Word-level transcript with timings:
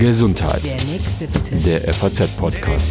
Gesundheit. 0.00 0.64
Der 0.64 0.82
nächste 0.82 1.28
bitte. 1.28 1.54
Der 1.56 1.94
FAZ-Podcast. 1.94 2.90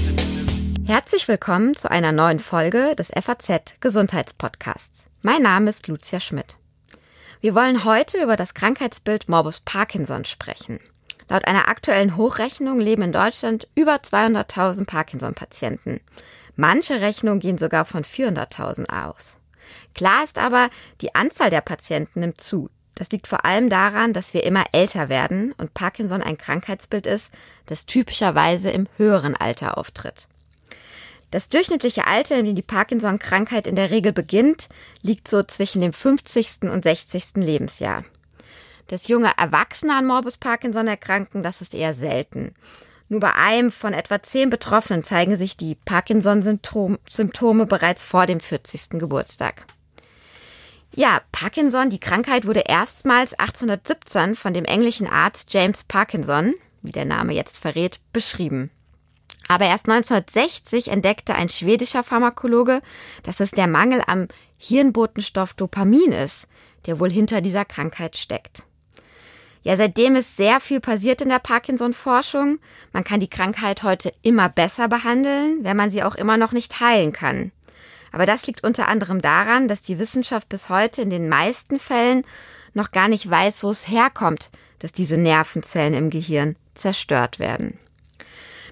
Herzlich 0.85 1.27
willkommen 1.27 1.75
zu 1.75 1.91
einer 1.91 2.13
neuen 2.13 2.39
Folge 2.39 2.95
des 2.95 3.09
FAZ 3.09 3.75
Gesundheitspodcasts. 3.81 5.05
Mein 5.21 5.41
Name 5.41 5.69
ist 5.69 5.87
Lucia 5.89 6.21
Schmidt. 6.21 6.55
Wir 7.41 7.55
wollen 7.55 7.83
heute 7.83 8.23
über 8.23 8.37
das 8.37 8.53
Krankheitsbild 8.53 9.27
Morbus 9.27 9.59
Parkinson 9.59 10.23
sprechen. 10.23 10.79
Laut 11.27 11.45
einer 11.45 11.67
aktuellen 11.67 12.15
Hochrechnung 12.15 12.79
leben 12.79 13.01
in 13.01 13.11
Deutschland 13.11 13.67
über 13.75 13.95
200.000 13.95 14.85
Parkinson-Patienten. 14.85 15.99
Manche 16.55 17.01
Rechnungen 17.01 17.41
gehen 17.41 17.57
sogar 17.57 17.83
von 17.83 18.05
400.000 18.05 19.07
aus. 19.07 19.35
Klar 19.93 20.23
ist 20.23 20.37
aber, 20.37 20.69
die 21.01 21.15
Anzahl 21.15 21.49
der 21.49 21.61
Patienten 21.61 22.21
nimmt 22.21 22.39
zu. 22.39 22.69
Das 22.95 23.11
liegt 23.11 23.27
vor 23.27 23.45
allem 23.45 23.69
daran, 23.69 24.13
dass 24.13 24.33
wir 24.33 24.43
immer 24.43 24.63
älter 24.71 25.09
werden 25.09 25.53
und 25.57 25.73
Parkinson 25.73 26.21
ein 26.23 26.37
Krankheitsbild 26.37 27.05
ist, 27.05 27.29
das 27.65 27.85
typischerweise 27.85 28.71
im 28.71 28.87
höheren 28.97 29.35
Alter 29.35 29.77
auftritt. 29.77 30.27
Das 31.31 31.49
durchschnittliche 31.49 32.07
Alter, 32.07 32.39
in 32.39 32.45
dem 32.45 32.55
die 32.55 32.61
Parkinson-Krankheit 32.61 33.67
in 33.67 33.75
der 33.75 33.91
Regel 33.91 34.13
beginnt, 34.13 34.69
liegt 35.01 35.27
so 35.27 35.43
zwischen 35.43 35.81
dem 35.81 35.91
50. 35.91 36.61
und 36.61 36.83
60. 36.83 37.35
Lebensjahr. 37.35 38.05
Dass 38.87 39.09
junge 39.09 39.31
Erwachsene 39.35 39.95
an 39.95 40.05
Morbus 40.05 40.37
Parkinson 40.37 40.87
erkranken, 40.87 41.43
das 41.43 41.59
ist 41.59 41.73
eher 41.73 41.93
selten. 41.93 42.53
Nur 43.09 43.19
bei 43.19 43.33
einem 43.33 43.71
von 43.71 43.93
etwa 43.93 44.23
zehn 44.23 44.49
Betroffenen 44.49 45.03
zeigen 45.03 45.35
sich 45.37 45.57
die 45.57 45.75
Parkinson-Symptome 45.75 47.65
bereits 47.65 48.03
vor 48.03 48.25
dem 48.25 48.39
40. 48.39 48.91
Geburtstag. 48.91 49.65
Ja, 50.97 51.19
Parkinson, 51.33 51.89
die 51.89 51.99
Krankheit 51.99 52.47
wurde 52.47 52.63
erstmals 52.65 53.33
1817 53.33 54.33
von 54.35 54.53
dem 54.53 54.63
englischen 54.63 55.07
Arzt 55.07 55.53
James 55.53 55.83
Parkinson, 55.83 56.53
wie 56.83 56.93
der 56.93 57.03
Name 57.03 57.33
jetzt 57.33 57.59
verrät, 57.59 57.99
beschrieben. 58.13 58.71
Aber 59.49 59.65
erst 59.65 59.89
1960 59.89 60.87
entdeckte 60.87 61.35
ein 61.35 61.49
schwedischer 61.49 62.01
Pharmakologe, 62.01 62.81
dass 63.23 63.41
es 63.41 63.51
der 63.51 63.67
Mangel 63.67 64.03
am 64.07 64.29
Hirnbotenstoff 64.57 65.53
Dopamin 65.53 66.13
ist, 66.13 66.47
der 66.85 66.97
wohl 66.97 67.11
hinter 67.11 67.41
dieser 67.41 67.65
Krankheit 67.65 68.15
steckt. 68.15 68.63
Ja, 69.63 69.75
seitdem 69.75 70.15
ist 70.15 70.37
sehr 70.37 70.61
viel 70.61 70.79
passiert 70.79 71.19
in 71.19 71.29
der 71.29 71.39
Parkinson-Forschung. 71.39 72.59
Man 72.93 73.03
kann 73.03 73.19
die 73.19 73.29
Krankheit 73.29 73.83
heute 73.83 74.13
immer 74.21 74.47
besser 74.47 74.87
behandeln, 74.87 75.57
wenn 75.63 75.75
man 75.75 75.91
sie 75.91 76.03
auch 76.03 76.15
immer 76.15 76.37
noch 76.37 76.53
nicht 76.53 76.79
heilen 76.79 77.11
kann. 77.11 77.51
Aber 78.15 78.25
das 78.25 78.47
liegt 78.47 78.63
unter 78.63 78.87
anderem 78.87 79.19
daran, 79.19 79.67
dass 79.67 79.81
die 79.81 79.99
Wissenschaft 79.99 80.47
bis 80.47 80.69
heute 80.69 81.01
in 81.01 81.09
den 81.09 81.27
meisten 81.27 81.77
Fällen 81.77 82.23
noch 82.73 82.93
gar 82.93 83.09
nicht 83.09 83.29
weiß, 83.29 83.61
wo 83.65 83.69
es 83.69 83.89
herkommt, 83.89 84.51
dass 84.79 84.93
diese 84.93 85.17
Nervenzellen 85.17 85.93
im 85.93 86.09
Gehirn 86.09 86.55
zerstört 86.75 87.39
werden. 87.39 87.77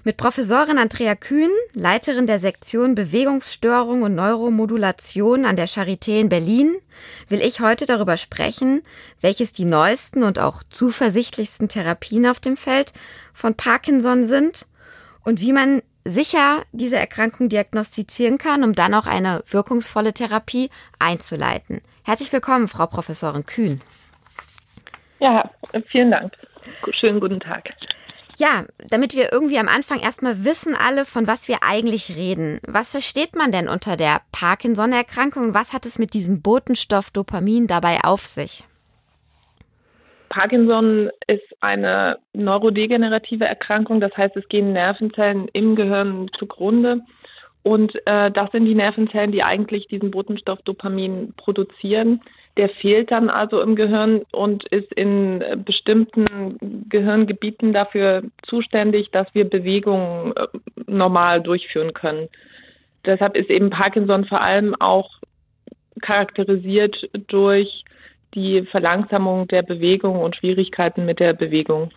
Mit 0.02 0.16
Professorin 0.16 0.78
Andrea 0.78 1.14
Kühn, 1.14 1.50
Leiterin 1.74 2.26
der 2.26 2.40
Sektion 2.40 2.94
Bewegungsstörung 2.94 4.00
und 4.00 4.14
Neuromodulation 4.14 5.44
an 5.44 5.56
der 5.56 5.68
Charité 5.68 6.20
in 6.20 6.30
Berlin, 6.30 6.76
will 7.28 7.42
ich 7.42 7.60
heute 7.60 7.84
darüber 7.84 8.16
sprechen, 8.16 8.80
welches 9.20 9.52
die 9.52 9.66
neuesten 9.66 10.22
und 10.22 10.38
auch 10.38 10.62
zuversichtlichsten 10.70 11.68
Therapien 11.68 12.24
auf 12.24 12.40
dem 12.40 12.56
Feld 12.56 12.94
von 13.34 13.54
Parkinson 13.54 14.24
sind 14.24 14.64
und 15.22 15.42
wie 15.42 15.52
man 15.52 15.82
sicher 16.04 16.62
diese 16.72 16.96
Erkrankung 16.96 17.48
diagnostizieren 17.48 18.38
kann, 18.38 18.62
um 18.62 18.74
dann 18.74 18.94
auch 18.94 19.06
eine 19.06 19.42
wirkungsvolle 19.48 20.12
Therapie 20.12 20.70
einzuleiten. 20.98 21.80
Herzlich 22.04 22.32
willkommen, 22.32 22.68
Frau 22.68 22.86
Professorin 22.86 23.46
Kühn. 23.46 23.80
Ja, 25.20 25.50
vielen 25.86 26.10
Dank. 26.10 26.32
Schönen 26.92 27.20
guten 27.20 27.40
Tag. 27.40 27.70
Ja, 28.36 28.64
damit 28.78 29.14
wir 29.14 29.32
irgendwie 29.32 29.58
am 29.58 29.68
Anfang 29.68 30.00
erstmal 30.00 30.44
wissen 30.44 30.74
alle, 30.74 31.04
von 31.04 31.26
was 31.26 31.46
wir 31.46 31.58
eigentlich 31.62 32.16
reden. 32.16 32.60
Was 32.66 32.90
versteht 32.90 33.36
man 33.36 33.52
denn 33.52 33.68
unter 33.68 33.96
der 33.96 34.22
Parkinson-Erkrankung 34.32 35.44
und 35.44 35.54
was 35.54 35.72
hat 35.72 35.86
es 35.86 35.98
mit 35.98 36.14
diesem 36.14 36.42
Botenstoff 36.42 37.10
Dopamin 37.10 37.68
dabei 37.68 38.02
auf 38.02 38.26
sich? 38.26 38.64
Parkinson 40.34 41.10
ist 41.28 41.44
eine 41.60 42.18
neurodegenerative 42.32 43.44
Erkrankung, 43.44 44.00
das 44.00 44.16
heißt, 44.16 44.36
es 44.36 44.48
gehen 44.48 44.72
Nervenzellen 44.72 45.46
im 45.52 45.76
Gehirn 45.76 46.28
zugrunde. 46.36 47.02
Und 47.62 47.94
äh, 48.06 48.32
das 48.32 48.50
sind 48.50 48.64
die 48.64 48.74
Nervenzellen, 48.74 49.30
die 49.30 49.44
eigentlich 49.44 49.86
diesen 49.86 50.10
Botenstoff 50.10 50.60
Dopamin 50.62 51.34
produzieren. 51.36 52.20
Der 52.56 52.68
fehlt 52.68 53.12
dann 53.12 53.30
also 53.30 53.60
im 53.60 53.76
Gehirn 53.76 54.22
und 54.32 54.66
ist 54.66 54.92
in 54.94 55.42
bestimmten 55.64 56.84
Gehirngebieten 56.88 57.72
dafür 57.72 58.24
zuständig, 58.42 59.12
dass 59.12 59.32
wir 59.34 59.48
Bewegungen 59.48 60.32
äh, 60.34 60.48
normal 60.88 61.42
durchführen 61.42 61.94
können. 61.94 62.28
Deshalb 63.06 63.36
ist 63.36 63.50
eben 63.50 63.70
Parkinson 63.70 64.24
vor 64.24 64.40
allem 64.40 64.74
auch 64.80 65.12
charakterisiert 66.02 67.08
durch 67.28 67.84
die 68.34 68.66
Verlangsamung 68.70 69.48
der 69.48 69.62
Bewegung 69.62 70.20
und 70.20 70.36
Schwierigkeiten 70.36 71.04
mit 71.04 71.20
der 71.20 71.32
Bewegung. 71.32 71.90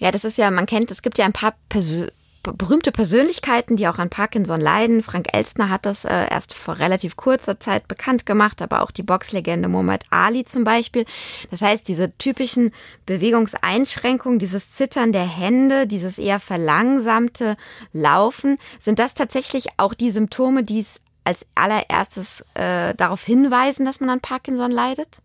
Ja, 0.00 0.10
das 0.10 0.24
ist 0.24 0.38
ja, 0.38 0.50
man 0.50 0.66
kennt, 0.66 0.90
es 0.90 1.02
gibt 1.02 1.18
ja 1.18 1.24
ein 1.24 1.32
paar 1.32 1.54
Persö 1.68 2.08
berühmte 2.52 2.92
Persönlichkeiten, 2.92 3.76
die 3.76 3.88
auch 3.88 3.98
an 3.98 4.10
Parkinson 4.10 4.60
leiden. 4.60 5.02
Frank 5.02 5.28
Elstner 5.32 5.70
hat 5.70 5.86
das 5.86 6.04
äh, 6.04 6.28
erst 6.30 6.52
vor 6.52 6.78
relativ 6.78 7.16
kurzer 7.16 7.58
Zeit 7.58 7.88
bekannt 7.88 8.26
gemacht, 8.26 8.60
aber 8.60 8.82
auch 8.82 8.90
die 8.90 9.02
Boxlegende 9.02 9.68
Muhammad 9.68 10.04
Ali 10.10 10.44
zum 10.44 10.64
Beispiel. 10.64 11.06
Das 11.50 11.62
heißt, 11.62 11.88
diese 11.88 12.16
typischen 12.18 12.72
Bewegungseinschränkungen, 13.06 14.38
dieses 14.38 14.72
Zittern 14.72 15.12
der 15.12 15.26
Hände, 15.26 15.86
dieses 15.86 16.18
eher 16.18 16.40
verlangsamte 16.40 17.56
Laufen, 17.92 18.58
sind 18.80 18.98
das 18.98 19.14
tatsächlich 19.14 19.68
auch 19.78 19.94
die 19.94 20.10
Symptome, 20.10 20.64
die 20.64 20.80
es 20.80 21.00
als 21.24 21.46
allererstes 21.54 22.44
äh, 22.54 22.94
darauf 22.94 23.24
hinweisen, 23.24 23.86
dass 23.86 24.00
man 24.00 24.10
an 24.10 24.20
Parkinson 24.20 24.70
leidet? 24.70 25.20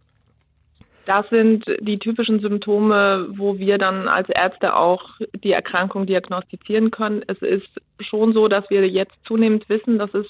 Das 1.09 1.27
sind 1.29 1.65
die 1.79 1.97
typischen 1.97 2.39
Symptome, 2.39 3.29
wo 3.31 3.57
wir 3.57 3.79
dann 3.79 4.07
als 4.07 4.29
Ärzte 4.29 4.75
auch 4.75 5.03
die 5.43 5.53
Erkrankung 5.53 6.05
diagnostizieren 6.05 6.91
können. 6.91 7.23
Es 7.25 7.41
ist 7.41 7.67
schon 7.99 8.31
so, 8.31 8.47
dass 8.47 8.69
wir 8.69 8.87
jetzt 8.87 9.15
zunehmend 9.25 9.67
wissen, 9.69 9.97
dass 9.97 10.13
es 10.13 10.27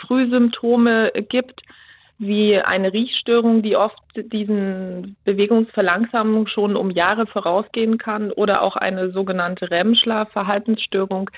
Frühsymptome 0.00 1.12
gibt, 1.28 1.60
wie 2.16 2.58
eine 2.58 2.94
Riechstörung, 2.94 3.60
die 3.60 3.76
oft 3.76 3.98
diesen 4.16 5.14
Bewegungsverlangsamung 5.24 6.46
schon 6.46 6.74
um 6.74 6.90
Jahre 6.90 7.26
vorausgehen 7.26 7.98
kann, 7.98 8.30
oder 8.30 8.62
auch 8.62 8.76
eine 8.76 9.10
sogenannte 9.10 9.70
REM-Schlafverhaltensstörung, 9.70 11.28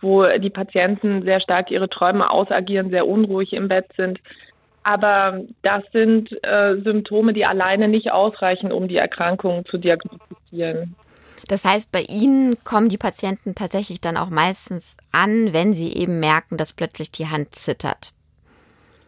wo 0.00 0.24
die 0.38 0.50
Patienten 0.50 1.24
sehr 1.24 1.40
stark 1.40 1.72
ihre 1.72 1.88
Träume 1.88 2.30
ausagieren, 2.30 2.90
sehr 2.90 3.08
unruhig 3.08 3.52
im 3.52 3.66
Bett 3.66 3.86
sind. 3.96 4.20
Aber 4.82 5.42
das 5.62 5.82
sind 5.92 6.32
äh, 6.44 6.76
Symptome, 6.82 7.32
die 7.32 7.44
alleine 7.44 7.88
nicht 7.88 8.10
ausreichen, 8.10 8.72
um 8.72 8.88
die 8.88 8.96
Erkrankung 8.96 9.66
zu 9.66 9.78
diagnostizieren. 9.78 10.94
Das 11.48 11.64
heißt, 11.64 11.92
bei 11.92 12.02
Ihnen 12.02 12.62
kommen 12.64 12.88
die 12.88 12.98
Patienten 12.98 13.54
tatsächlich 13.54 14.00
dann 14.00 14.16
auch 14.16 14.30
meistens 14.30 14.96
an, 15.12 15.52
wenn 15.52 15.72
sie 15.72 15.94
eben 15.94 16.20
merken, 16.20 16.56
dass 16.56 16.72
plötzlich 16.72 17.10
die 17.10 17.28
Hand 17.28 17.54
zittert. 17.54 18.12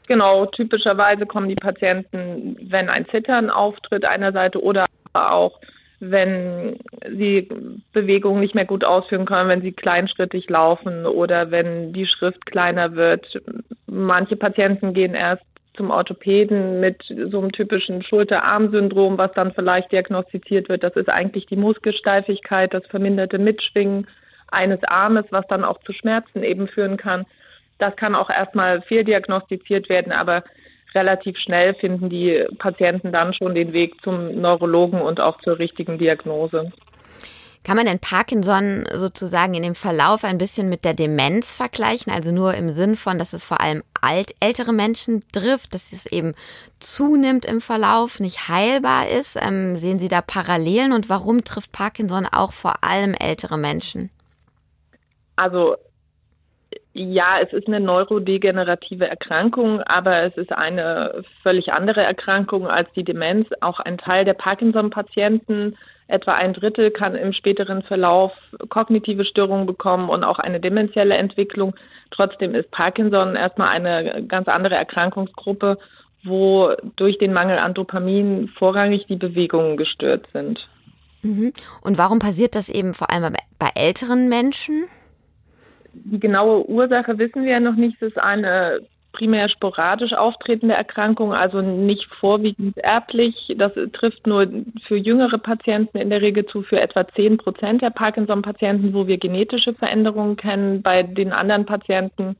Genau, 0.06 0.46
typischerweise 0.46 1.26
kommen 1.26 1.48
die 1.48 1.54
Patienten, 1.54 2.56
wenn 2.62 2.88
ein 2.88 3.06
Zittern 3.10 3.50
auftritt 3.50 4.04
einer 4.04 4.32
Seite 4.32 4.60
oder 4.62 4.86
auch 5.12 5.60
wenn 6.00 6.78
sie 7.16 7.48
Bewegungen 7.92 8.40
nicht 8.40 8.54
mehr 8.54 8.64
gut 8.64 8.84
ausführen 8.84 9.26
können, 9.26 9.50
wenn 9.50 9.60
sie 9.60 9.72
kleinschrittig 9.72 10.48
laufen 10.48 11.04
oder 11.04 11.50
wenn 11.50 11.92
die 11.92 12.06
Schrift 12.06 12.46
kleiner 12.46 12.94
wird. 12.94 13.40
Manche 13.86 14.36
Patienten 14.36 14.94
gehen 14.94 15.14
erst 15.14 15.44
zum 15.74 15.90
Orthopäden 15.90 16.80
mit 16.80 17.02
so 17.30 17.38
einem 17.38 17.52
typischen 17.52 18.02
Schulter-Arm-Syndrom, 18.02 19.18
was 19.18 19.32
dann 19.32 19.52
vielleicht 19.52 19.92
diagnostiziert 19.92 20.68
wird. 20.68 20.82
Das 20.82 20.96
ist 20.96 21.08
eigentlich 21.08 21.46
die 21.46 21.56
Muskelsteifigkeit, 21.56 22.74
das 22.74 22.86
verminderte 22.86 23.38
Mitschwingen 23.38 24.06
eines 24.50 24.82
Armes, 24.84 25.26
was 25.30 25.46
dann 25.46 25.64
auch 25.64 25.80
zu 25.80 25.92
Schmerzen 25.92 26.42
eben 26.42 26.68
führen 26.68 26.96
kann. 26.96 27.24
Das 27.78 27.96
kann 27.96 28.14
auch 28.14 28.30
erstmal 28.30 28.82
fehldiagnostiziert 28.82 29.88
werden, 29.88 30.12
aber 30.12 30.44
relativ 30.94 31.38
schnell 31.38 31.74
finden 31.74 32.10
die 32.10 32.44
Patienten 32.58 33.12
dann 33.12 33.32
schon 33.32 33.54
den 33.54 33.72
Weg 33.72 34.02
zum 34.02 34.40
Neurologen 34.40 35.00
und 35.00 35.20
auch 35.20 35.40
zur 35.40 35.58
richtigen 35.58 35.98
Diagnose. 35.98 36.72
Kann 37.62 37.76
man 37.76 37.84
denn 37.84 37.98
Parkinson 37.98 38.86
sozusagen 38.94 39.52
in 39.52 39.62
dem 39.62 39.74
Verlauf 39.74 40.24
ein 40.24 40.38
bisschen 40.38 40.70
mit 40.70 40.84
der 40.84 40.94
Demenz 40.94 41.54
vergleichen? 41.54 42.10
Also 42.10 42.32
nur 42.32 42.54
im 42.54 42.70
Sinn 42.70 42.96
von, 42.96 43.18
dass 43.18 43.34
es 43.34 43.44
vor 43.44 43.60
allem 43.60 43.82
alt, 44.00 44.34
ältere 44.40 44.72
Menschen 44.72 45.20
trifft, 45.32 45.74
dass 45.74 45.92
es 45.92 46.06
eben 46.06 46.34
zunimmt 46.78 47.44
im 47.44 47.60
Verlauf, 47.60 48.18
nicht 48.18 48.48
heilbar 48.48 49.08
ist? 49.08 49.36
Ähm, 49.40 49.76
sehen 49.76 49.98
Sie 49.98 50.08
da 50.08 50.22
Parallelen 50.22 50.92
und 50.92 51.10
warum 51.10 51.44
trifft 51.44 51.70
Parkinson 51.72 52.26
auch 52.26 52.52
vor 52.52 52.82
allem 52.82 53.14
ältere 53.14 53.58
Menschen? 53.58 54.08
Also 55.36 55.76
ja, 56.92 57.40
es 57.40 57.52
ist 57.52 57.68
eine 57.68 57.78
neurodegenerative 57.78 59.06
Erkrankung, 59.06 59.80
aber 59.82 60.22
es 60.24 60.36
ist 60.36 60.52
eine 60.52 61.22
völlig 61.42 61.72
andere 61.72 62.02
Erkrankung 62.02 62.66
als 62.66 62.92
die 62.94 63.04
Demenz. 63.04 63.48
Auch 63.60 63.80
ein 63.80 63.96
Teil 63.96 64.24
der 64.24 64.34
Parkinson-Patienten 64.34 65.76
etwa 66.10 66.34
ein 66.34 66.52
Drittel 66.52 66.90
kann 66.90 67.14
im 67.14 67.32
späteren 67.32 67.82
Verlauf 67.82 68.32
kognitive 68.68 69.24
Störungen 69.24 69.66
bekommen 69.66 70.08
und 70.08 70.24
auch 70.24 70.38
eine 70.38 70.60
dementielle 70.60 71.16
Entwicklung. 71.16 71.74
Trotzdem 72.10 72.54
ist 72.54 72.70
Parkinson 72.70 73.36
erstmal 73.36 73.68
eine 73.68 74.24
ganz 74.26 74.48
andere 74.48 74.74
Erkrankungsgruppe, 74.74 75.78
wo 76.24 76.72
durch 76.96 77.18
den 77.18 77.32
Mangel 77.32 77.58
an 77.58 77.74
Dopamin 77.74 78.48
vorrangig 78.58 79.06
die 79.06 79.16
Bewegungen 79.16 79.76
gestört 79.76 80.26
sind. 80.32 80.68
Mhm. 81.22 81.52
Und 81.82 81.98
warum 81.98 82.18
passiert 82.18 82.54
das 82.54 82.68
eben 82.68 82.94
vor 82.94 83.10
allem 83.10 83.34
bei 83.58 83.70
älteren 83.74 84.28
Menschen? 84.28 84.84
Die 85.92 86.20
genaue 86.20 86.68
Ursache 86.68 87.18
wissen 87.18 87.44
wir 87.44 87.52
ja 87.52 87.60
noch 87.60 87.74
nicht. 87.74 88.00
Es 88.00 88.08
ist 88.08 88.18
eine 88.18 88.80
primär 89.12 89.48
sporadisch 89.48 90.12
auftretende 90.12 90.74
Erkrankung, 90.74 91.34
also 91.34 91.60
nicht 91.60 92.06
vorwiegend 92.06 92.76
erblich. 92.78 93.54
Das 93.56 93.72
trifft 93.92 94.26
nur 94.26 94.46
für 94.86 94.96
jüngere 94.96 95.38
Patienten 95.38 95.98
in 95.98 96.10
der 96.10 96.22
Regel 96.22 96.46
zu, 96.46 96.62
für 96.62 96.80
etwa 96.80 97.06
10 97.06 97.38
Prozent 97.38 97.82
der 97.82 97.90
Parkinson-Patienten, 97.90 98.94
wo 98.94 99.06
wir 99.06 99.18
genetische 99.18 99.74
Veränderungen 99.74 100.36
kennen. 100.36 100.82
Bei 100.82 101.02
den 101.02 101.32
anderen 101.32 101.66
Patienten 101.66 102.36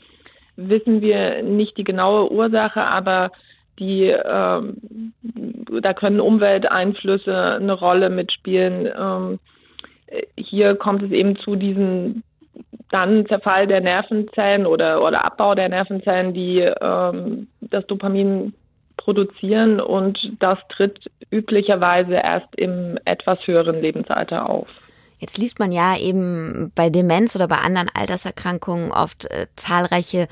wissen 0.57 1.01
wir 1.01 1.43
nicht 1.43 1.77
die 1.77 1.85
genaue 1.85 2.31
Ursache, 2.31 2.83
aber 2.83 3.31
die, 3.79 4.09
äh, 4.09 4.63
da 5.83 5.95
können 5.95 6.21
Umwelteinflüsse 6.21 7.55
eine 7.55 7.73
Rolle 7.73 8.11
mitspielen. 8.11 8.89
Ähm, 8.97 9.39
hier 10.37 10.75
kommt 10.77 11.03
es 11.03 11.11
eben 11.11 11.37
zu 11.37 11.57
diesen 11.57 12.23
dann 12.91 13.27
Zerfall 13.27 13.67
der 13.67 13.81
Nervenzellen 13.81 14.67
oder, 14.67 15.03
oder 15.03 15.25
Abbau 15.25 15.55
der 15.55 15.69
Nervenzellen, 15.69 16.35
die 16.35 16.61
ähm, 16.61 17.49
das 17.61 17.87
Dopamin 17.87 18.55
produzieren 18.97 19.81
und 19.81 20.19
das 20.41 20.59
tritt 20.69 21.11
üblicherweise 21.31 22.15
erst 22.15 22.55
im 22.57 22.99
etwas 23.05 23.39
höheren 23.47 23.81
Lebensalter 23.81 24.49
auf. 24.49 24.69
Jetzt 25.19 25.39
liest 25.39 25.59
man 25.59 25.71
ja 25.71 25.97
eben 25.99 26.73
bei 26.75 26.89
Demenz 26.91 27.37
oder 27.37 27.47
bei 27.47 27.59
anderen 27.59 27.91
Alterserkrankungen 27.93 28.91
oft 28.91 29.27
äh, 29.27 29.47
zahlreiche 29.57 30.29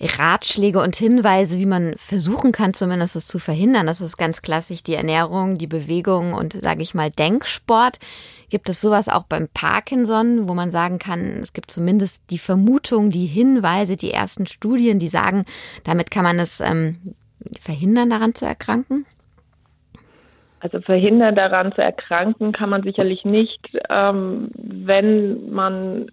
Ratschläge 0.00 0.80
und 0.80 0.96
Hinweise, 0.96 1.58
wie 1.58 1.66
man 1.66 1.94
versuchen 1.96 2.52
kann, 2.52 2.72
zumindest 2.72 3.16
es 3.16 3.26
zu 3.26 3.38
verhindern. 3.38 3.86
Das 3.86 4.00
ist 4.00 4.16
ganz 4.16 4.40
klassisch 4.40 4.82
die 4.82 4.94
Ernährung, 4.94 5.58
die 5.58 5.66
Bewegung 5.66 6.32
und, 6.32 6.54
sage 6.54 6.82
ich 6.82 6.94
mal, 6.94 7.10
Denksport. 7.10 7.98
Gibt 8.48 8.68
es 8.68 8.80
sowas 8.80 9.08
auch 9.08 9.24
beim 9.24 9.48
Parkinson, 9.52 10.48
wo 10.48 10.54
man 10.54 10.70
sagen 10.70 10.98
kann, 10.98 11.40
es 11.42 11.52
gibt 11.52 11.70
zumindest 11.70 12.22
die 12.30 12.38
Vermutung, 12.38 13.10
die 13.10 13.26
Hinweise, 13.26 13.96
die 13.96 14.12
ersten 14.12 14.46
Studien, 14.46 14.98
die 14.98 15.08
sagen, 15.08 15.44
damit 15.84 16.10
kann 16.10 16.24
man 16.24 16.38
es 16.38 16.60
ähm, 16.60 17.14
verhindern, 17.60 18.10
daran 18.10 18.34
zu 18.34 18.46
erkranken? 18.46 19.04
Also 20.60 20.80
verhindern 20.80 21.34
daran 21.34 21.72
zu 21.72 21.82
erkranken 21.82 22.52
kann 22.52 22.68
man 22.68 22.82
sicherlich 22.82 23.24
nicht, 23.24 23.60
ähm, 23.88 24.50
wenn 24.54 25.50
man 25.50 26.10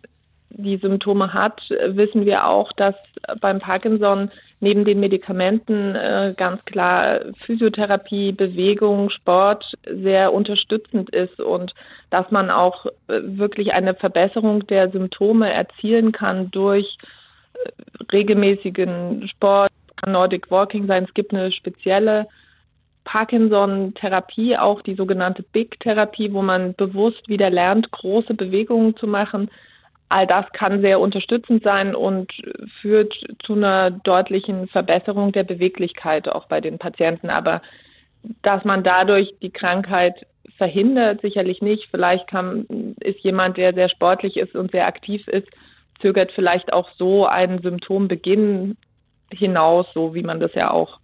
die 0.49 0.77
Symptome 0.77 1.33
hat, 1.33 1.61
wissen 1.69 2.25
wir 2.25 2.47
auch, 2.47 2.71
dass 2.73 2.95
beim 3.41 3.59
Parkinson 3.59 4.29
neben 4.59 4.85
den 4.85 4.99
Medikamenten 4.99 5.95
äh, 5.95 6.33
ganz 6.35 6.65
klar 6.65 7.19
Physiotherapie, 7.45 8.31
Bewegung, 8.31 9.09
Sport 9.09 9.77
sehr 9.85 10.33
unterstützend 10.33 11.09
ist 11.11 11.39
und 11.39 11.75
dass 12.09 12.31
man 12.31 12.49
auch 12.49 12.85
äh, 12.85 13.19
wirklich 13.23 13.73
eine 13.73 13.94
Verbesserung 13.94 14.65
der 14.67 14.89
Symptome 14.89 15.51
erzielen 15.53 16.11
kann 16.11 16.50
durch 16.50 16.97
äh, 17.53 17.69
regelmäßigen 18.11 19.27
Sport, 19.27 19.71
kann 19.97 20.13
Nordic 20.13 20.50
Walking 20.50 20.88
sein. 20.88 21.03
Es 21.03 21.13
gibt 21.13 21.33
eine 21.33 21.51
spezielle 21.51 22.27
Parkinson-Therapie, 23.03 24.57
auch 24.57 24.81
die 24.81 24.95
sogenannte 24.95 25.43
Big-Therapie, 25.43 26.33
wo 26.33 26.41
man 26.41 26.73
bewusst 26.73 27.27
wieder 27.29 27.50
lernt, 27.50 27.91
große 27.91 28.33
Bewegungen 28.33 28.95
zu 28.97 29.07
machen 29.07 29.50
All 30.09 30.25
das 30.25 30.45
kann 30.54 30.81
sehr 30.81 31.00
unterstützend 31.00 31.63
sein 31.63 31.94
und 31.94 32.31
führt 32.81 33.13
zu 33.44 33.54
einer 33.54 33.92
deutlichen 33.92 34.68
Verbesserung 34.69 35.33
der 35.33 35.44
Beweglichkeit 35.44 36.30
auch 36.30 36.45
bei 36.45 36.62
den 36.62 36.77
Patienten. 36.77 37.30
Aber 37.30 37.62
dass 38.42 38.63
man 38.63 38.83
dadurch 38.83 39.33
die 39.42 39.51
Krankheit 39.51 40.25
verhindert, 40.57 41.21
sicherlich 41.21 41.62
nicht. 41.62 41.88
Vielleicht 41.92 42.27
kann, 42.27 42.65
ist 43.01 43.19
jemand, 43.19 43.57
der 43.57 43.74
sehr 43.74 43.89
sportlich 43.89 44.38
ist 44.38 44.56
und 44.56 44.71
sehr 44.71 44.88
aktiv 44.88 45.27
ist, 45.27 45.48
zögert 46.01 46.31
vielleicht 46.31 46.74
auch 46.74 46.89
so 46.98 47.25
einen 47.25 47.62
Symptombeginn 47.62 48.77
hinaus, 49.31 49.86
so 49.94 50.13
wie 50.15 50.24
man 50.24 50.39
das 50.39 50.53
ja 50.53 50.71
auch 50.71 51.00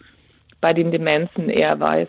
bei 0.62 0.74
den 0.74 0.92
Demenzen 0.92 1.50
eher 1.50 1.80
weiß. 1.80 2.08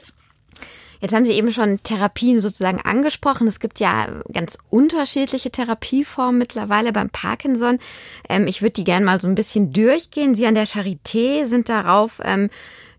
Jetzt 1.04 1.14
haben 1.14 1.26
Sie 1.26 1.32
eben 1.32 1.52
schon 1.52 1.76
Therapien 1.82 2.40
sozusagen 2.40 2.80
angesprochen. 2.80 3.46
Es 3.46 3.60
gibt 3.60 3.78
ja 3.78 4.06
ganz 4.32 4.56
unterschiedliche 4.70 5.50
Therapieformen 5.50 6.38
mittlerweile 6.38 6.94
beim 6.94 7.10
Parkinson. 7.10 7.78
Ähm, 8.26 8.46
ich 8.46 8.62
würde 8.62 8.72
die 8.72 8.84
gerne 8.84 9.04
mal 9.04 9.20
so 9.20 9.28
ein 9.28 9.34
bisschen 9.34 9.70
durchgehen. 9.70 10.34
Sie 10.34 10.46
an 10.46 10.54
der 10.54 10.66
Charité 10.66 11.44
sind 11.44 11.68
darauf 11.68 12.22
ähm, 12.24 12.48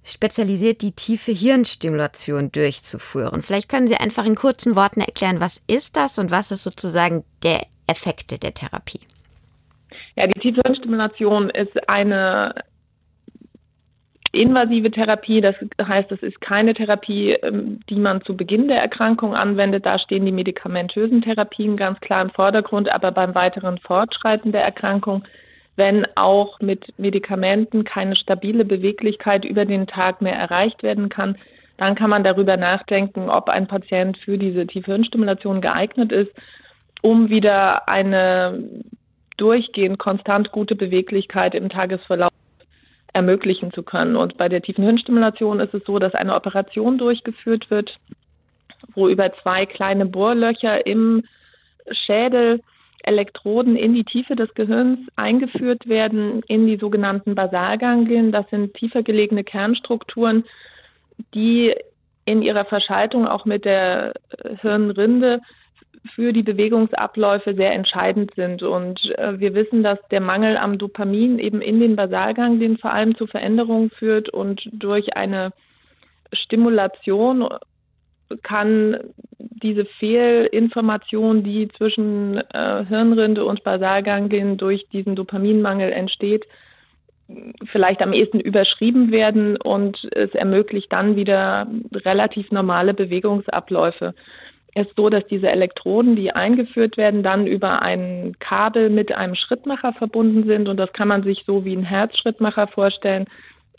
spezialisiert, 0.03 0.83
die 0.83 0.91
tiefe 0.91 1.31
Hirnstimulation 1.31 2.51
durchzuführen. 2.51 3.41
Vielleicht 3.41 3.69
können 3.69 3.87
Sie 3.87 3.97
einfach 3.97 4.25
in 4.25 4.35
kurzen 4.35 4.75
Worten 4.75 5.01
erklären, 5.01 5.41
was 5.41 5.63
ist 5.65 5.97
das 5.97 6.19
und 6.19 6.29
was 6.29 6.51
ist 6.51 6.61
sozusagen 6.61 7.23
der 7.41 7.65
Effekte 7.87 8.37
der 8.37 8.53
Therapie? 8.53 8.99
Ja, 10.15 10.27
die 10.27 10.39
tiefe 10.41 10.61
Hirnstimulation 10.63 11.49
ist 11.49 11.89
eine 11.89 12.53
invasive 14.35 14.91
Therapie, 14.91 15.41
das 15.41 15.55
heißt, 15.81 16.11
es 16.11 16.21
ist 16.21 16.39
keine 16.41 16.73
Therapie, 16.73 17.31
ähm, 17.41 17.79
die 17.89 17.95
man 17.95 18.21
zu 18.21 18.35
Beginn 18.35 18.67
der 18.67 18.81
Erkrankung 18.81 19.35
anwendet. 19.35 19.85
Da 19.85 19.97
stehen 19.99 20.25
die 20.25 20.31
medikamentösen 20.31 21.21
Therapien 21.21 21.77
ganz 21.77 21.99
klar 22.01 22.21
im 22.21 22.29
Vordergrund, 22.29 22.89
aber 22.89 23.11
beim 23.11 23.33
weiteren 23.35 23.77
Fortschreiten 23.79 24.51
der 24.51 24.63
Erkrankung, 24.63 25.23
wenn 25.75 26.05
auch 26.15 26.59
mit 26.59 26.93
Medikamenten 26.97 27.83
keine 27.83 28.15
stabile 28.15 28.65
Beweglichkeit 28.65 29.45
über 29.45 29.65
den 29.65 29.87
Tag 29.87 30.21
mehr 30.21 30.35
erreicht 30.35 30.83
werden 30.83 31.09
kann, 31.09 31.38
dann 31.77 31.95
kann 31.95 32.09
man 32.09 32.23
darüber 32.23 32.55
nachdenken, 32.55 33.29
ob 33.29 33.49
ein 33.49 33.67
Patient 33.67 34.17
für 34.17 34.38
diese 34.38 34.65
tiefe 34.65 34.91
Hirnstimulation 34.91 35.59
geeignet 35.59 36.11
ist, 36.11 36.31
um 37.01 37.29
wieder 37.29 37.89
eine 37.89 38.63
durchgehend 39.38 39.99
konstant 39.99 40.51
gute 40.51 40.75
Beweglichkeit 40.75 41.53
im 41.55 41.67
Tagesverlauf 41.69 42.31
ermöglichen 43.15 43.71
zu 43.71 43.81
können. 43.81 44.17
Und 44.17 44.38
bei 44.38 44.50
der 44.50 44.62
tiefen 44.62 44.83
Hirnstimulation 44.83 45.62
ist 45.62 45.73
es 45.73 45.83
so, 45.85 46.00
dass 46.00 46.13
eine 46.13 46.35
Operation 46.35 46.97
durchgeführt 46.97 47.71
wird, 47.71 47.97
wo 48.94 49.07
über 49.07 49.31
zwei 49.41 49.65
kleine 49.65 50.06
Bohrlöcher 50.06 50.85
im 50.85 51.23
Schädel 51.91 52.62
Elektroden 53.03 53.75
in 53.75 53.94
die 53.94 54.03
Tiefe 54.03 54.36
des 54.36 54.53
Gehirns 54.55 55.00
eingeführt 55.15 55.88
werden, 55.88 56.41
in 56.48 56.67
die 56.67 56.77
sogenannten 56.77 57.36
Basalganglien. 57.36 58.31
Das 58.31 58.50
sind 58.50 58.74
tiefer 58.74 59.03
gelegene 59.03 59.43
Kernstrukturen, 59.43 60.43
die 61.34 61.74
in 62.25 62.41
ihrer 62.41 62.65
Verschaltung 62.65 63.27
auch 63.27 63.45
mit 63.45 63.63
der 63.63 64.13
Hirnrinde 64.62 65.39
für 66.13 66.33
die 66.33 66.43
Bewegungsabläufe 66.43 67.55
sehr 67.55 67.73
entscheidend 67.73 68.33
sind. 68.35 68.63
Und 68.63 68.99
äh, 69.17 69.39
wir 69.39 69.53
wissen, 69.53 69.83
dass 69.83 69.99
der 70.11 70.21
Mangel 70.21 70.57
am 70.57 70.77
Dopamin 70.77 71.39
eben 71.39 71.61
in 71.61 71.79
den 71.79 71.95
Basalganglien 71.95 72.77
vor 72.77 72.91
allem 72.91 73.15
zu 73.15 73.27
Veränderungen 73.27 73.89
führt 73.91 74.29
und 74.29 74.61
durch 74.71 75.15
eine 75.15 75.51
Stimulation 76.33 77.47
kann 78.43 78.97
diese 79.39 79.85
Fehlinformation, 79.85 81.43
die 81.43 81.67
zwischen 81.77 82.37
äh, 82.37 82.85
Hirnrinde 82.85 83.45
und 83.45 83.63
Basalganglien 83.63 84.57
durch 84.57 84.87
diesen 84.89 85.15
Dopaminmangel 85.15 85.91
entsteht, 85.91 86.45
vielleicht 87.71 88.01
am 88.01 88.13
ehesten 88.13 88.39
überschrieben 88.39 89.11
werden 89.11 89.57
und 89.57 90.07
es 90.11 90.31
ermöglicht 90.35 90.91
dann 90.91 91.15
wieder 91.15 91.67
relativ 91.93 92.51
normale 92.51 92.93
Bewegungsabläufe 92.93 94.13
ist 94.75 94.91
so, 94.98 95.10
dass 95.10 95.25
diese 95.27 95.50
Elektroden, 95.50 96.15
die 96.15 96.32
eingeführt 96.32 96.98
werden, 96.98 97.24
dann 97.24 97.48
über 97.48 97.82
ein 97.82 98.36
Kabel 98.39 98.89
mit 98.89 99.15
einem 99.15 99.36
Schrittmacher 99.36 99.94
verbunden 99.94 100.46
sind. 100.46 100.67
Und 100.67 100.77
das 100.77 100.91
kann 100.91 101.08
man 101.08 101.24
sich 101.24 101.44
so 101.48 101.63
wie 101.63 101.75
ein 101.75 101.84
Herzschrittmacher 101.84 102.67
vorstellen, 102.67 103.25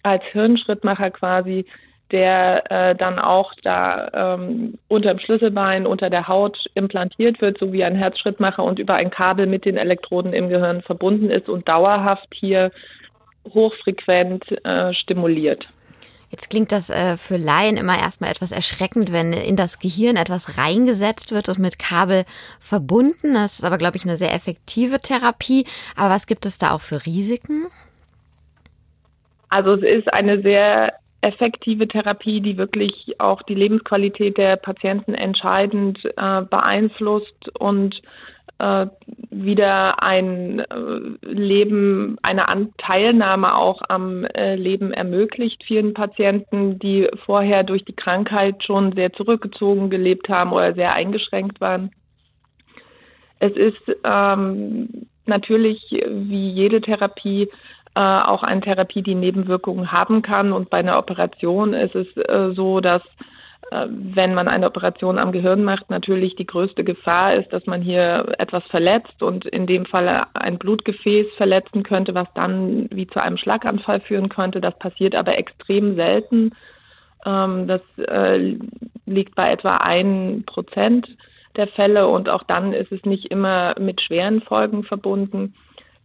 als 0.02 0.24
Hirnschrittmacher 0.32 1.10
quasi, 1.10 1.66
der 2.12 2.70
äh, 2.70 2.94
dann 2.94 3.18
auch 3.18 3.52
da 3.62 4.36
ähm, 4.36 4.78
unter 4.88 5.12
dem 5.12 5.18
Schlüsselbein, 5.18 5.86
unter 5.86 6.08
der 6.08 6.28
Haut 6.28 6.64
implantiert 6.74 7.40
wird, 7.40 7.58
so 7.58 7.72
wie 7.72 7.84
ein 7.84 7.96
Herzschrittmacher 7.96 8.62
und 8.64 8.78
über 8.78 8.94
ein 8.94 9.10
Kabel 9.10 9.46
mit 9.46 9.64
den 9.64 9.76
Elektroden 9.76 10.32
im 10.32 10.48
Gehirn 10.48 10.82
verbunden 10.82 11.30
ist 11.30 11.48
und 11.48 11.68
dauerhaft 11.68 12.28
hier 12.32 12.70
hochfrequent 13.52 14.44
äh, 14.64 14.94
stimuliert. 14.94 15.66
Jetzt 16.36 16.50
klingt 16.50 16.70
das 16.70 16.90
äh, 16.90 17.16
für 17.16 17.38
Laien 17.38 17.78
immer 17.78 17.98
erstmal 17.98 18.30
etwas 18.30 18.52
erschreckend, 18.52 19.10
wenn 19.10 19.32
in 19.32 19.56
das 19.56 19.78
Gehirn 19.78 20.16
etwas 20.16 20.58
reingesetzt 20.58 21.32
wird 21.32 21.48
und 21.48 21.58
mit 21.58 21.78
Kabel 21.78 22.24
verbunden. 22.60 23.32
Das 23.32 23.54
ist 23.58 23.64
aber, 23.64 23.78
glaube 23.78 23.96
ich, 23.96 24.04
eine 24.04 24.18
sehr 24.18 24.34
effektive 24.34 25.00
Therapie. 25.00 25.64
Aber 25.96 26.10
was 26.10 26.26
gibt 26.26 26.44
es 26.44 26.58
da 26.58 26.72
auch 26.72 26.82
für 26.82 27.06
Risiken? 27.06 27.68
Also 29.48 29.76
es 29.76 29.82
ist 29.82 30.12
eine 30.12 30.42
sehr 30.42 30.92
effektive 31.22 31.88
Therapie, 31.88 32.42
die 32.42 32.58
wirklich 32.58 33.18
auch 33.18 33.40
die 33.40 33.54
Lebensqualität 33.54 34.36
der 34.36 34.56
Patienten 34.56 35.14
entscheidend 35.14 36.04
äh, 36.18 36.42
beeinflusst 36.42 37.48
und 37.58 38.02
wieder 39.30 40.02
ein 40.02 40.60
äh, 40.60 41.26
Leben, 41.26 42.16
eine 42.22 42.48
An 42.48 42.72
Teilnahme 42.78 43.54
auch 43.54 43.82
am 43.88 44.24
äh, 44.24 44.54
Leben 44.56 44.92
ermöglicht 44.92 45.62
vielen 45.64 45.92
Patienten, 45.94 46.78
die 46.78 47.08
vorher 47.26 47.64
durch 47.64 47.84
die 47.84 47.94
Krankheit 47.94 48.64
schon 48.64 48.92
sehr 48.92 49.12
zurückgezogen 49.12 49.90
gelebt 49.90 50.28
haben 50.28 50.52
oder 50.52 50.74
sehr 50.74 50.94
eingeschränkt 50.94 51.60
waren. 51.60 51.90
Es 53.38 53.52
ist 53.52 53.82
ähm, 54.04 55.06
natürlich 55.26 55.80
wie 55.90 56.50
jede 56.50 56.80
Therapie 56.80 57.50
äh, 57.94 58.00
auch 58.00 58.42
eine 58.42 58.62
Therapie, 58.62 59.02
die 59.02 59.14
Nebenwirkungen 59.14 59.92
haben 59.92 60.22
kann. 60.22 60.52
Und 60.52 60.70
bei 60.70 60.78
einer 60.78 60.98
Operation 60.98 61.74
ist 61.74 61.94
es 61.94 62.06
äh, 62.16 62.52
so, 62.54 62.80
dass 62.80 63.02
äh, 63.02 63.35
wenn 63.70 64.34
man 64.34 64.46
eine 64.46 64.66
Operation 64.66 65.18
am 65.18 65.32
Gehirn 65.32 65.64
macht, 65.64 65.90
natürlich 65.90 66.36
die 66.36 66.46
größte 66.46 66.84
Gefahr 66.84 67.34
ist, 67.34 67.52
dass 67.52 67.66
man 67.66 67.82
hier 67.82 68.26
etwas 68.38 68.62
verletzt 68.66 69.22
und 69.22 69.44
in 69.44 69.66
dem 69.66 69.86
Fall 69.86 70.24
ein 70.34 70.58
Blutgefäß 70.58 71.26
verletzen 71.36 71.82
könnte, 71.82 72.14
was 72.14 72.28
dann 72.34 72.88
wie 72.92 73.08
zu 73.08 73.20
einem 73.20 73.36
Schlaganfall 73.36 74.00
führen 74.00 74.28
könnte. 74.28 74.60
Das 74.60 74.78
passiert 74.78 75.16
aber 75.16 75.36
extrem 75.36 75.96
selten. 75.96 76.52
Ähm, 77.24 77.66
das 77.66 77.80
äh, 78.06 78.56
liegt 79.04 79.34
bei 79.34 79.50
etwa 79.50 79.78
ein 79.78 80.44
Prozent 80.46 81.08
der 81.56 81.66
Fälle 81.66 82.06
und 82.06 82.28
auch 82.28 82.44
dann 82.44 82.72
ist 82.72 82.92
es 82.92 83.04
nicht 83.04 83.26
immer 83.26 83.74
mit 83.80 84.00
schweren 84.00 84.42
Folgen 84.42 84.84
verbunden. 84.84 85.54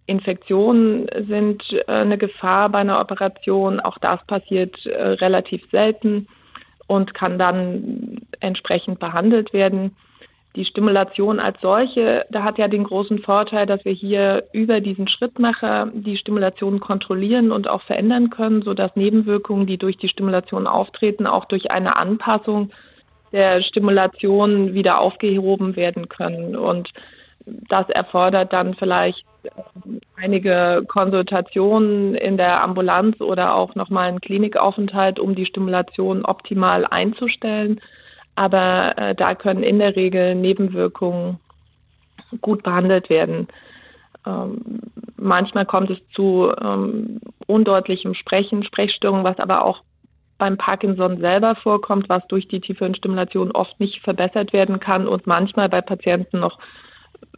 Infektionen 0.07 1.07
sind 1.27 1.63
äh, 1.71 1.91
eine 1.91 2.17
Gefahr 2.17 2.69
bei 2.69 2.79
einer 2.79 2.99
Operation. 2.99 3.79
Auch 3.79 3.99
das 3.99 4.25
passiert 4.25 4.75
relativ 4.85 5.61
selten 5.69 6.27
und 6.91 7.13
kann 7.13 7.39
dann 7.39 8.17
entsprechend 8.41 8.99
behandelt 8.99 9.53
werden. 9.53 9.95
Die 10.57 10.65
Stimulation 10.65 11.39
als 11.39 11.57
solche, 11.61 12.25
da 12.29 12.43
hat 12.43 12.57
ja 12.57 12.67
den 12.67 12.83
großen 12.83 13.19
Vorteil, 13.19 13.65
dass 13.65 13.85
wir 13.85 13.93
hier 13.93 14.43
über 14.51 14.81
diesen 14.81 15.07
Schrittmacher 15.07 15.89
die 15.93 16.17
Stimulation 16.17 16.81
kontrollieren 16.81 17.53
und 17.53 17.69
auch 17.69 17.81
verändern 17.83 18.29
können, 18.29 18.61
sodass 18.61 18.93
Nebenwirkungen, 18.97 19.67
die 19.67 19.77
durch 19.77 19.95
die 19.95 20.09
Stimulation 20.09 20.67
auftreten, 20.67 21.27
auch 21.27 21.45
durch 21.45 21.71
eine 21.71 21.95
Anpassung 21.95 22.71
der 23.31 23.63
Stimulation 23.63 24.73
wieder 24.73 24.99
aufgehoben 24.99 25.77
werden 25.77 26.09
können. 26.09 26.57
Und 26.57 26.89
das 27.45 27.89
erfordert 27.89 28.53
dann 28.53 28.75
vielleicht 28.75 29.25
einige 30.17 30.83
Konsultationen 30.87 32.15
in 32.15 32.37
der 32.37 32.61
Ambulanz 32.61 33.19
oder 33.21 33.55
auch 33.55 33.75
nochmal 33.75 34.09
einen 34.09 34.21
Klinikaufenthalt, 34.21 35.19
um 35.19 35.35
die 35.35 35.45
Stimulation 35.45 36.25
optimal 36.25 36.85
einzustellen. 36.85 37.81
Aber 38.35 38.97
äh, 38.97 39.15
da 39.15 39.35
können 39.35 39.63
in 39.63 39.79
der 39.79 39.95
Regel 39.95 40.35
Nebenwirkungen 40.35 41.39
gut 42.41 42.63
behandelt 42.63 43.09
werden. 43.09 43.47
Ähm, 44.25 44.81
manchmal 45.17 45.65
kommt 45.65 45.89
es 45.89 45.97
zu 46.13 46.51
ähm, 46.61 47.19
undeutlichem 47.47 48.13
Sprechen, 48.13 48.63
Sprechstörungen, 48.63 49.23
was 49.23 49.39
aber 49.39 49.65
auch 49.65 49.81
beim 50.37 50.57
Parkinson 50.57 51.19
selber 51.19 51.55
vorkommt, 51.55 52.09
was 52.09 52.25
durch 52.27 52.47
die 52.47 52.61
tiefe 52.61 52.91
Stimulation 52.95 53.51
oft 53.51 53.79
nicht 53.79 54.01
verbessert 54.01 54.53
werden 54.53 54.79
kann 54.79 55.07
und 55.07 55.27
manchmal 55.27 55.69
bei 55.69 55.81
Patienten 55.81 56.39
noch 56.39 56.57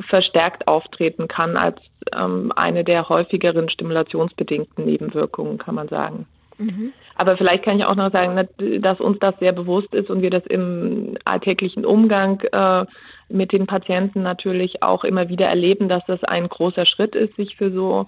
verstärkt 0.02 0.68
auftreten 0.68 1.28
kann 1.28 1.58
als 1.58 1.78
ähm, 2.16 2.52
eine 2.56 2.84
der 2.84 3.10
häufigeren 3.10 3.70
stimulationsbedingten 3.70 4.86
Nebenwirkungen, 4.86 5.58
kann 5.58 5.76
man 5.76 5.88
sagen. 5.88 6.26
Mhm. 6.58 6.94
Aber 7.16 7.38
vielleicht 7.38 7.64
kann 7.64 7.78
ich 7.78 7.86
auch 7.86 7.96
noch 7.96 8.12
sagen, 8.12 8.48
dass 8.82 9.00
uns 9.00 9.20
das 9.20 9.38
sehr 9.40 9.52
bewusst 9.52 9.94
ist 9.94 10.10
und 10.10 10.22
wir 10.22 10.30
das 10.30 10.46
im 10.48 11.18
alltäglichen 11.26 11.86
Umgang 11.86 12.42
äh, 12.52 12.86
mit 13.30 13.52
den 13.52 13.68
Patienten 13.68 14.24
natürlich 14.24 14.82
auch 14.82 15.04
immer 15.04 15.30
wieder 15.30 15.48
erleben, 15.48 15.90
dass 15.90 16.04
das 16.06 16.24
ein 16.24 16.50
großer 16.50 16.86
Schritt 16.86 17.16
ist, 17.16 17.36
sich 17.36 17.56
für 17.56 17.72
so 17.72 18.08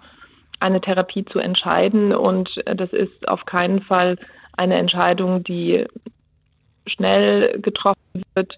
eine 0.59 0.81
Therapie 0.81 1.25
zu 1.25 1.39
entscheiden. 1.39 2.13
Und 2.13 2.49
das 2.65 2.93
ist 2.93 3.27
auf 3.27 3.45
keinen 3.45 3.81
Fall 3.81 4.17
eine 4.57 4.75
Entscheidung, 4.75 5.43
die 5.43 5.85
schnell 6.87 7.59
getroffen 7.61 8.23
wird, 8.35 8.57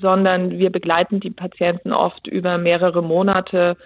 sondern 0.00 0.58
wir 0.58 0.70
begleiten 0.70 1.20
die 1.20 1.30
Patienten 1.30 1.92
oft 1.92 2.26
über 2.26 2.58
mehrere 2.58 3.02
Monate. 3.02 3.76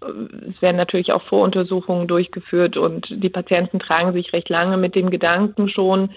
Es 0.00 0.60
werden 0.60 0.76
natürlich 0.76 1.12
auch 1.12 1.22
Voruntersuchungen 1.22 2.08
durchgeführt 2.08 2.76
und 2.76 3.06
die 3.10 3.28
Patienten 3.28 3.78
tragen 3.78 4.12
sich 4.12 4.32
recht 4.32 4.48
lange 4.48 4.76
mit 4.76 4.94
dem 4.94 5.10
Gedanken 5.10 5.68
schon, 5.68 6.10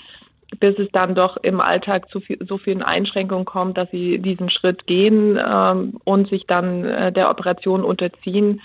bis 0.60 0.78
es 0.80 0.90
dann 0.92 1.16
doch 1.16 1.38
im 1.38 1.60
Alltag 1.60 2.10
zu 2.10 2.20
viel, 2.20 2.38
so 2.48 2.58
vielen 2.58 2.82
Einschränkungen 2.82 3.46
kommt, 3.46 3.78
dass 3.78 3.90
sie 3.92 4.20
diesen 4.20 4.50
Schritt 4.50 4.88
gehen 4.88 5.40
ähm, 5.44 6.00
und 6.04 6.30
sich 6.30 6.46
dann 6.48 6.86
äh, 6.86 7.12
der 7.12 7.30
Operation 7.30 7.84
unterziehen 7.84 8.62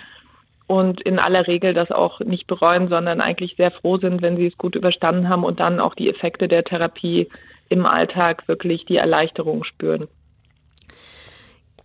und 0.66 1.00
in 1.00 1.18
aller 1.18 1.48
Regel 1.48 1.74
das 1.74 1.90
auch 1.90 2.20
nicht 2.20 2.46
bereuen, 2.46 2.88
sondern 2.88 3.20
eigentlich 3.20 3.56
sehr 3.56 3.72
froh 3.72 3.98
sind, 3.98 4.22
wenn 4.22 4.36
sie 4.36 4.46
es 4.46 4.56
gut 4.56 4.76
überstanden 4.76 5.28
haben 5.28 5.42
und 5.42 5.58
dann 5.58 5.80
auch 5.80 5.94
die 5.94 6.08
Effekte 6.08 6.48
der 6.48 6.64
Therapie 6.64 7.28
im 7.68 7.86
Alltag 7.86 8.46
wirklich 8.46 8.84
die 8.84 8.96
Erleichterung 8.96 9.64
spüren. 9.64 10.06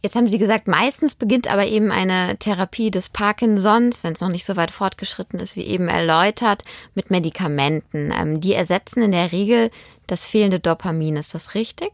Jetzt 0.05 0.15
haben 0.15 0.27
Sie 0.27 0.37
gesagt, 0.37 0.67
meistens 0.67 1.15
beginnt 1.15 1.51
aber 1.51 1.65
eben 1.65 1.89
eine 1.89 2.37
Therapie 2.37 2.91
des 2.91 3.09
Parkinsons, 3.09 4.03
wenn 4.03 4.13
es 4.13 4.21
noch 4.21 4.29
nicht 4.29 4.45
so 4.45 4.55
weit 4.55 4.69
fortgeschritten 4.69 5.39
ist, 5.39 5.55
wie 5.55 5.65
eben 5.65 5.87
erläutert, 5.87 6.61
mit 6.93 7.09
Medikamenten. 7.09 8.13
Ähm, 8.15 8.39
die 8.39 8.53
ersetzen 8.53 9.01
in 9.01 9.11
der 9.11 9.31
Regel 9.31 9.71
das 10.05 10.29
fehlende 10.29 10.59
Dopamin. 10.59 11.15
Ist 11.15 11.33
das 11.33 11.55
richtig? 11.55 11.89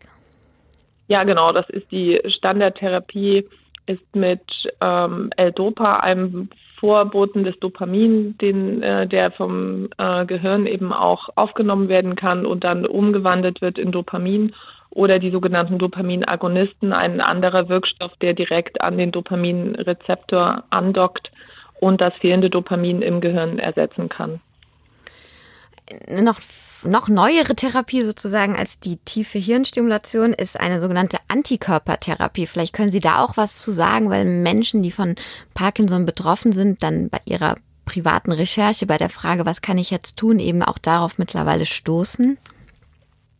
Ja, 1.07 1.23
genau. 1.23 1.53
Das 1.53 1.69
ist 1.69 1.89
die 1.89 2.19
Standardtherapie, 2.27 3.47
ist 3.85 4.13
mit 4.13 4.43
ähm, 4.81 5.29
L-Dopa, 5.37 6.01
einem 6.01 6.49
Vorboten 6.81 7.45
des 7.45 7.57
Dopamin, 7.61 8.37
den, 8.39 8.83
äh, 8.83 9.07
der 9.07 9.31
vom 9.31 9.87
äh, 9.97 10.25
Gehirn 10.25 10.65
eben 10.65 10.91
auch 10.91 11.29
aufgenommen 11.35 11.87
werden 11.87 12.17
kann 12.17 12.45
und 12.45 12.65
dann 12.65 12.85
umgewandelt 12.85 13.61
wird 13.61 13.77
in 13.77 13.93
Dopamin 13.93 14.53
oder 14.91 15.19
die 15.19 15.31
sogenannten 15.31 15.79
Dopaminagonisten, 15.79 16.93
ein 16.93 17.21
anderer 17.21 17.69
Wirkstoff, 17.69 18.11
der 18.21 18.33
direkt 18.33 18.81
an 18.81 18.97
den 18.97 19.11
Dopaminrezeptor 19.11 20.63
andockt 20.69 21.31
und 21.79 22.01
das 22.01 22.13
fehlende 22.15 22.49
Dopamin 22.49 23.01
im 23.01 23.21
Gehirn 23.21 23.57
ersetzen 23.57 24.09
kann. 24.09 24.41
Noch, 26.09 26.39
noch 26.85 27.07
neuere 27.09 27.55
Therapie 27.55 28.03
sozusagen 28.03 28.55
als 28.55 28.79
die 28.79 28.97
tiefe 28.97 29.39
Hirnstimulation 29.39 30.33
ist 30.33 30.59
eine 30.59 30.79
sogenannte 30.79 31.17
Antikörpertherapie. 31.27 32.47
Vielleicht 32.47 32.73
können 32.73 32.91
Sie 32.91 32.99
da 32.99 33.23
auch 33.23 33.35
was 33.35 33.59
zu 33.59 33.71
sagen, 33.71 34.09
weil 34.09 34.25
Menschen, 34.25 34.83
die 34.83 34.91
von 34.91 35.15
Parkinson 35.53 36.05
betroffen 36.05 36.53
sind, 36.53 36.83
dann 36.83 37.09
bei 37.09 37.19
ihrer 37.25 37.55
privaten 37.85 38.31
Recherche, 38.31 38.85
bei 38.85 38.97
der 38.97 39.09
Frage, 39.09 39.45
was 39.45 39.61
kann 39.61 39.77
ich 39.77 39.89
jetzt 39.89 40.17
tun, 40.17 40.39
eben 40.39 40.63
auch 40.63 40.77
darauf 40.77 41.17
mittlerweile 41.17 41.65
stoßen. 41.65 42.37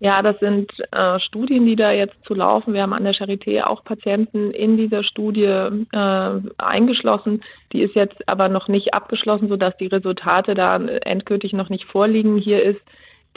Ja, 0.03 0.24
das 0.24 0.39
sind 0.39 0.72
äh, 0.91 1.20
Studien, 1.20 1.67
die 1.67 1.75
da 1.75 1.91
jetzt 1.91 2.15
zu 2.25 2.34
laufen. 2.34 2.74
Wir 2.74 2.81
haben 2.81 2.93
an 2.93 3.03
der 3.03 3.13
Charité 3.13 3.62
auch 3.62 3.84
Patienten 3.84 4.50
in 4.50 4.75
dieser 4.75 5.03
Studie 5.03 5.43
äh, 5.43 6.41
eingeschlossen. 6.58 7.43
Die 7.72 7.84
ist 7.84 7.93
jetzt 7.93 8.27
aber 8.27 8.50
noch 8.50 8.67
nicht 8.67 8.96
abgeschlossen, 8.96 9.48
sodass 9.48 9.77
die 9.77 9.86
Resultate 9.86 10.55
da 10.55 10.77
endgültig 10.77 11.53
noch 11.53 11.70
nicht 11.70 11.86
vorliegen. 11.86 12.38
Hier 12.38 12.63
ist 12.63 12.81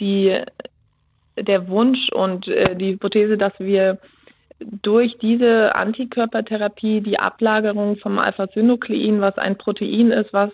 die, 0.00 0.40
der 1.36 1.68
Wunsch 1.68 2.08
und 2.12 2.48
äh, 2.48 2.74
die 2.74 2.92
Hypothese, 2.92 3.36
dass 3.36 3.52
wir 3.58 3.98
durch 4.58 5.18
diese 5.18 5.74
Antikörpertherapie 5.74 7.02
die 7.02 7.18
Ablagerung 7.18 7.98
vom 7.98 8.18
Alpha-Synuklein, 8.18 9.20
was 9.20 9.36
ein 9.36 9.58
Protein 9.58 10.12
ist, 10.12 10.32
was 10.32 10.50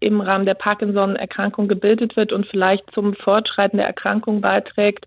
im 0.00 0.22
Rahmen 0.22 0.46
der 0.46 0.54
Parkinson-Erkrankung 0.54 1.68
gebildet 1.68 2.16
wird 2.16 2.32
und 2.32 2.46
vielleicht 2.46 2.90
zum 2.94 3.12
Fortschreiten 3.12 3.76
der 3.76 3.86
Erkrankung 3.86 4.40
beiträgt, 4.40 5.04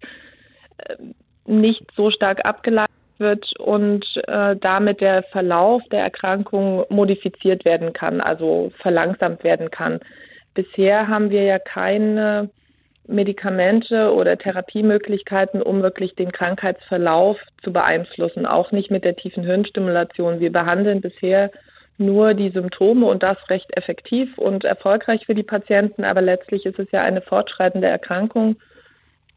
nicht 1.46 1.84
so 1.96 2.12
stark 2.12 2.46
abgeleitet 2.46 2.92
wird 3.18 3.58
und 3.60 4.06
äh, 4.28 4.56
damit 4.58 5.02
der 5.02 5.24
Verlauf 5.24 5.82
der 5.92 6.02
Erkrankung 6.02 6.86
modifiziert 6.90 7.66
werden 7.66 7.94
kann, 7.94 8.22
also 8.22 8.72
verlangsamt 8.82 9.44
werden 9.44 9.72
kann. 9.72 10.00
Bisher 10.54 11.08
haben 11.08 11.30
wir 11.30 11.44
ja 11.44 11.60
keine 11.60 12.50
Medikamente 13.08 14.14
oder 14.14 14.38
Therapiemöglichkeiten, 14.38 15.62
um 15.62 15.82
wirklich 15.82 16.16
den 16.16 16.32
Krankheitsverlauf 16.32 17.38
zu 17.64 17.72
beeinflussen, 17.72 18.46
auch 18.46 18.72
nicht 18.72 18.92
mit 18.92 19.06
der 19.06 19.16
tiefen 19.16 19.44
Hirnstimulation. 19.44 20.40
Wir 20.40 20.52
behandeln 20.52 21.02
bisher 21.02 21.52
nur 21.98 22.34
die 22.34 22.50
Symptome 22.50 23.06
und 23.06 23.24
das 23.24 23.38
recht 23.50 23.76
effektiv 23.76 24.38
und 24.38 24.66
erfolgreich 24.66 25.26
für 25.26 25.36
die 25.36 25.44
Patienten, 25.44 26.04
aber 26.04 26.22
letztlich 26.22 26.66
ist 26.66 26.80
es 26.80 26.92
ja 26.92 27.02
eine 27.02 27.22
fortschreitende 27.22 27.88
Erkrankung 27.88 28.58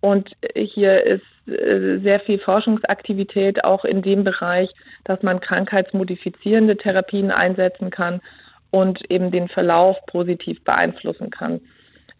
und 0.01 0.31
hier 0.55 1.05
ist 1.05 1.23
äh, 1.47 1.99
sehr 1.99 2.21
viel 2.21 2.39
Forschungsaktivität 2.39 3.65
auch 3.65 3.85
in 3.85 4.03
dem 4.03 4.25
Bereich, 4.25 4.71
dass 5.05 5.23
man 5.23 5.41
krankheitsmodifizierende 5.41 6.77
Therapien 6.77 7.31
einsetzen 7.31 7.91
kann 7.91 8.21
und 8.71 9.11
eben 9.11 9.31
den 9.31 9.49
Verlauf 9.49 9.97
positiv 10.07 10.63
beeinflussen 10.65 11.31
kann. 11.31 11.61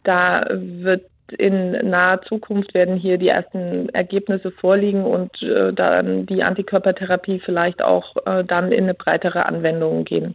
Da 0.05 0.47
wird 0.51 1.05
in 1.39 1.73
naher 1.89 2.23
Zukunft 2.23 2.75
werden 2.75 2.97
hier 2.97 3.19
die 3.19 3.29
ersten 3.29 3.89
Ergebnisse 3.91 4.51
vorliegen 4.51 5.05
und 5.05 5.43
äh, 5.43 5.73
dann 5.73 6.27
die 6.27 6.43
Antikörpertherapie 6.43 7.41
vielleicht 7.45 7.83
auch 7.83 8.17
äh, 8.27 8.45
dann 8.45 8.73
in 8.73 8.85
eine 8.85 8.95
breitere 8.95 9.47
Anwendung 9.47 10.05
gehen. 10.05 10.35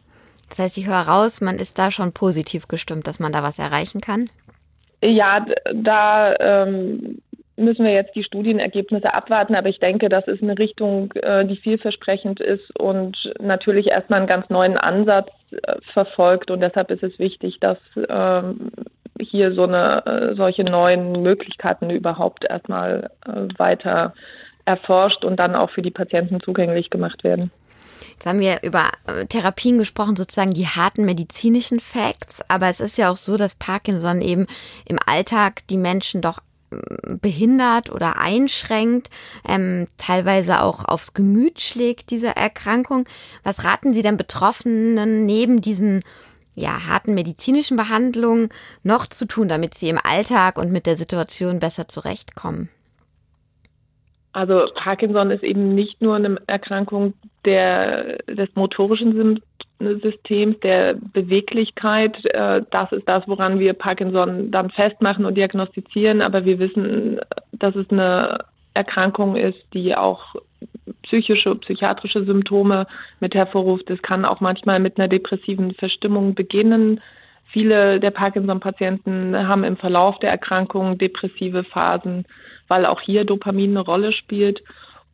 Das 0.49 0.59
heißt, 0.59 0.77
ich 0.77 0.87
höre 0.87 1.01
raus, 1.01 1.41
man 1.41 1.57
ist 1.57 1.77
da 1.79 1.91
schon 1.91 2.13
positiv 2.13 2.67
gestimmt, 2.67 3.07
dass 3.07 3.19
man 3.19 3.33
da 3.33 3.43
was 3.43 3.59
erreichen 3.59 3.99
kann? 3.99 4.29
Ja, 5.01 5.45
da 5.73 6.35
ähm, 6.39 7.21
müssen 7.57 7.85
wir 7.85 7.93
jetzt 7.93 8.15
die 8.15 8.23
Studienergebnisse 8.23 9.13
abwarten, 9.13 9.55
aber 9.55 9.69
ich 9.69 9.79
denke, 9.79 10.09
das 10.09 10.27
ist 10.27 10.43
eine 10.43 10.57
Richtung, 10.57 11.11
äh, 11.13 11.45
die 11.45 11.55
vielversprechend 11.55 12.39
ist 12.39 12.77
und 12.79 13.33
natürlich 13.39 13.87
erstmal 13.87 14.19
einen 14.19 14.27
ganz 14.27 14.49
neuen 14.49 14.77
Ansatz 14.77 15.29
äh, 15.51 15.75
verfolgt 15.93 16.51
und 16.51 16.59
deshalb 16.59 16.91
ist 16.91 17.03
es 17.03 17.17
wichtig, 17.17 17.59
dass 17.61 17.77
ähm, 18.09 18.71
hier 19.19 19.53
so 19.53 19.63
eine 19.63 20.05
äh, 20.05 20.35
solche 20.35 20.63
neuen 20.63 21.21
Möglichkeiten 21.21 21.89
überhaupt 21.89 22.43
erstmal 22.43 23.09
weiter 23.57 24.13
erforscht 24.65 25.23
und 25.23 25.37
dann 25.37 25.55
auch 25.55 25.69
für 25.69 25.81
die 25.81 25.91
Patienten 25.91 26.41
zugänglich 26.41 26.89
gemacht 26.89 27.23
werden. 27.23 27.51
Jetzt 28.11 28.25
haben 28.25 28.39
wir 28.39 28.57
über 28.63 28.89
Therapien 29.29 29.77
gesprochen, 29.77 30.15
sozusagen 30.15 30.53
die 30.53 30.67
harten 30.67 31.05
medizinischen 31.05 31.79
Facts, 31.79 32.41
aber 32.49 32.67
es 32.67 32.79
ist 32.79 32.97
ja 32.97 33.09
auch 33.09 33.17
so, 33.17 33.37
dass 33.37 33.55
Parkinson 33.55 34.21
eben 34.21 34.47
im 34.85 34.99
Alltag 35.05 35.67
die 35.69 35.77
Menschen 35.77 36.21
doch 36.21 36.39
behindert 37.21 37.91
oder 37.91 38.19
einschränkt, 38.19 39.09
ähm, 39.47 39.87
teilweise 39.97 40.61
auch 40.61 40.85
aufs 40.85 41.13
Gemüt 41.13 41.59
schlägt, 41.59 42.11
diese 42.11 42.35
Erkrankung. 42.35 43.05
Was 43.43 43.63
raten 43.63 43.91
Sie 43.91 44.01
denn 44.01 44.17
Betroffenen 44.17 45.25
neben 45.25 45.61
diesen 45.61 46.01
ja, 46.55 46.87
harten 46.87 47.13
medizinischen 47.13 47.77
Behandlungen 47.77 48.49
noch 48.83 49.07
zu 49.07 49.25
tun, 49.25 49.47
damit 49.47 49.73
sie 49.73 49.89
im 49.89 49.99
Alltag 50.01 50.57
und 50.57 50.71
mit 50.71 50.85
der 50.85 50.95
Situation 50.95 51.59
besser 51.59 51.87
zurechtkommen? 51.87 52.69
Also 54.31 54.67
Parkinson 54.75 55.31
ist 55.31 55.43
eben 55.43 55.75
nicht 55.75 56.01
nur 56.01 56.15
eine 56.15 56.37
Erkrankung 56.47 57.13
der, 57.45 58.17
des 58.27 58.49
motorischen 58.55 59.13
Systems, 59.79 60.59
der 60.61 60.95
Beweglichkeit. 61.13 62.23
Äh, 62.25 62.61
das 62.71 62.91
ist 62.91 63.07
das, 63.07 63.27
woran 63.27 63.59
wir 63.59 63.73
Parkinson 63.73 64.51
dann 64.51 64.69
festmachen 64.69 65.25
und 65.25 65.35
diagnostizieren. 65.35 66.21
Aber 66.21 66.45
wir 66.45 66.59
wissen, 66.59 67.19
dass 67.51 67.75
es 67.75 67.89
eine 67.89 68.39
Erkrankung 68.73 69.35
ist, 69.35 69.59
die 69.73 69.95
auch 69.95 70.35
psychische, 71.03 71.55
psychiatrische 71.55 72.23
Symptome 72.25 72.87
mit 73.19 73.35
hervorruft. 73.35 73.89
Es 73.89 74.01
kann 74.01 74.25
auch 74.25 74.41
manchmal 74.41 74.79
mit 74.79 74.97
einer 74.97 75.07
depressiven 75.07 75.73
Verstimmung 75.73 76.35
beginnen. 76.35 77.01
Viele 77.45 77.99
der 77.99 78.11
Parkinson-Patienten 78.11 79.47
haben 79.47 79.63
im 79.63 79.77
Verlauf 79.77 80.19
der 80.19 80.31
Erkrankung 80.31 80.97
depressive 80.97 81.63
Phasen, 81.63 82.25
weil 82.67 82.85
auch 82.85 83.01
hier 83.01 83.23
Dopamin 83.23 83.71
eine 83.71 83.79
Rolle 83.81 84.11
spielt. 84.11 84.61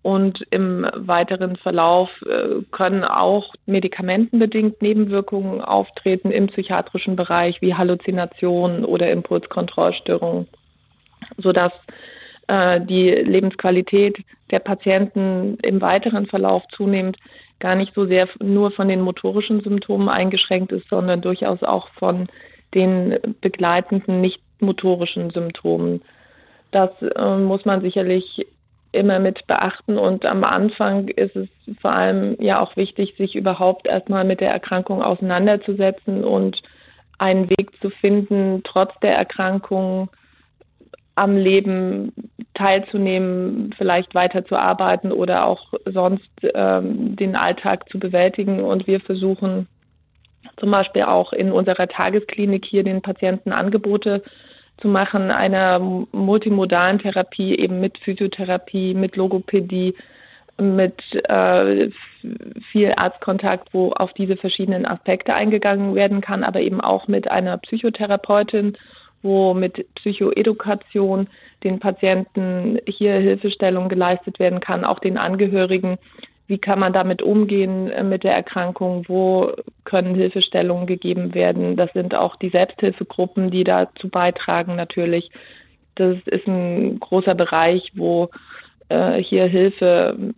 Und 0.04 0.42
im 0.50 0.88
weiteren 0.96 1.58
Verlauf 1.58 2.10
äh, 2.24 2.64
können 2.72 3.04
auch 3.04 3.54
medikamentenbedingt 3.68 4.82
Nebenwirkungen 4.82 5.62
auftreten 5.62 6.32
im 6.32 6.48
psychiatrischen 6.48 7.16
Bereich 7.16 7.62
wie 7.62 7.76
Halluzinationen 7.76 8.84
oder 8.84 9.12
Impulskontrollstörungen, 9.12 10.48
sodass 11.38 11.72
äh, 12.48 12.82
die 12.82 13.12
Lebensqualität 13.12 14.18
der 14.50 14.60
Patienten 14.60 15.58
im 15.62 15.82
weiteren 15.82 16.26
Verlauf 16.26 16.64
zunehmend 16.76 17.18
gar 17.60 17.76
nicht 17.76 17.94
so 17.94 18.08
sehr 18.08 18.28
nur 18.42 18.72
von 18.72 18.88
den 18.88 19.02
motorischen 19.02 19.62
Symptomen 19.62 20.10
eingeschränkt 20.10 20.72
ist, 20.72 20.90
sondern 20.90 21.22
durchaus 21.22 21.62
auch 21.62 21.90
von 21.90 22.28
den 22.74 23.20
begleitenden 23.42 24.20
nicht 24.20 24.42
motorischen 24.60 25.30
Symptomen. 25.30 26.02
Das 26.72 26.90
äh, 27.02 27.38
muss 27.38 27.66
man 27.66 27.82
sicherlich 27.82 28.48
immer 28.92 29.20
mit 29.20 29.46
beachten. 29.48 29.98
Und 29.98 30.26
am 30.26 30.44
Anfang 30.44 31.08
ist 31.08 31.36
es 31.36 31.50
vor 31.80 31.92
allem 31.92 32.36
ja 32.40 32.60
auch 32.60 32.76
wichtig, 32.76 33.16
sich 33.18 33.36
überhaupt 33.36 33.88
erstmal 33.88 34.24
mit 34.24 34.42
der 34.42 34.52
Erkrankung 34.52 35.02
auseinanderzusetzen 35.02 36.24
und 36.24 36.62
einen 37.18 37.50
Weg 37.50 37.72
zu 37.82 37.90
finden, 37.90 38.62
trotz 38.64 38.92
der 39.02 39.16
Erkrankung 39.16 40.10
am 41.16 41.38
Leben 41.38 42.14
teilzunehmen, 42.54 43.74
vielleicht 43.78 44.16
weiterzuarbeiten 44.16 45.12
oder 45.12 45.46
auch 45.46 45.74
sonst 45.86 46.30
ähm, 46.54 47.16
den 47.16 47.36
Alltag 47.36 47.90
zu 47.90 48.00
bewältigen. 48.00 48.62
Und 48.62 48.88
wir 48.88 49.00
versuchen 49.00 49.68
zum 50.58 50.72
Beispiel 50.72 51.04
auch 51.04 51.34
in 51.34 51.52
unserer 51.52 51.88
Tagesklinik 51.88 52.66
hier 52.66 52.84
den 52.84 53.02
Patienten 53.02 53.52
Angebote 53.52 54.24
zu 54.82 54.88
machen, 54.88 55.32
einer 55.32 55.80
multimodalen 55.80 57.00
Therapie, 57.00 57.56
eben 57.56 57.80
mit 57.80 57.98
Physiotherapie, 58.00 58.94
mit 58.94 59.16
Logopädie, 59.16 59.96
mit 60.60 61.02
äh, 61.28 61.90
viel 62.72 62.94
Arztkontakt, 62.96 63.74
wo 63.74 63.92
auf 63.92 64.14
diese 64.14 64.38
verschiedenen 64.38 64.86
Aspekte 64.86 65.34
eingegangen 65.34 65.96
werden 65.96 66.22
kann, 66.22 66.44
aber 66.44 66.62
eben 66.62 66.82
auch 66.82 67.08
mit 67.08 67.30
einer 67.30 67.58
Psychotherapeutin, 67.58 68.78
wo 69.24 69.54
mit 69.54 69.86
Psychoedukation 69.96 71.28
den 71.64 71.80
Patienten 71.80 72.80
hier 72.88 73.14
Hilfestellung 73.14 73.90
geleistet 73.90 74.40
werden 74.40 74.60
kann, 74.60 74.84
auch 74.84 75.00
den 75.00 75.18
Angehörigen 75.18 75.98
wie 76.52 76.58
kann 76.58 76.80
man 76.80 76.92
damit 76.92 77.22
umgehen 77.22 77.90
äh, 77.90 78.04
mit 78.04 78.26
der 78.26 78.34
Erkrankung, 78.36 79.06
wo 79.08 79.54
können 79.86 80.16
Hilfestellungen 80.16 80.86
gegeben 80.86 81.34
werden. 81.34 81.78
Das 81.78 81.90
sind 81.94 82.14
auch 82.14 82.36
die 82.36 82.50
Selbsthilfegruppen, 82.50 83.52
die 83.52 83.64
dazu 83.64 84.10
beitragen 84.10 84.76
natürlich. 84.76 85.32
Das 85.96 86.18
ist 86.26 86.46
ein 86.48 87.00
großer 87.00 87.36
Bereich, 87.36 87.94
wo 87.96 88.30
äh, 88.90 89.24
hier 89.24 89.46
Hilfe 89.46 90.34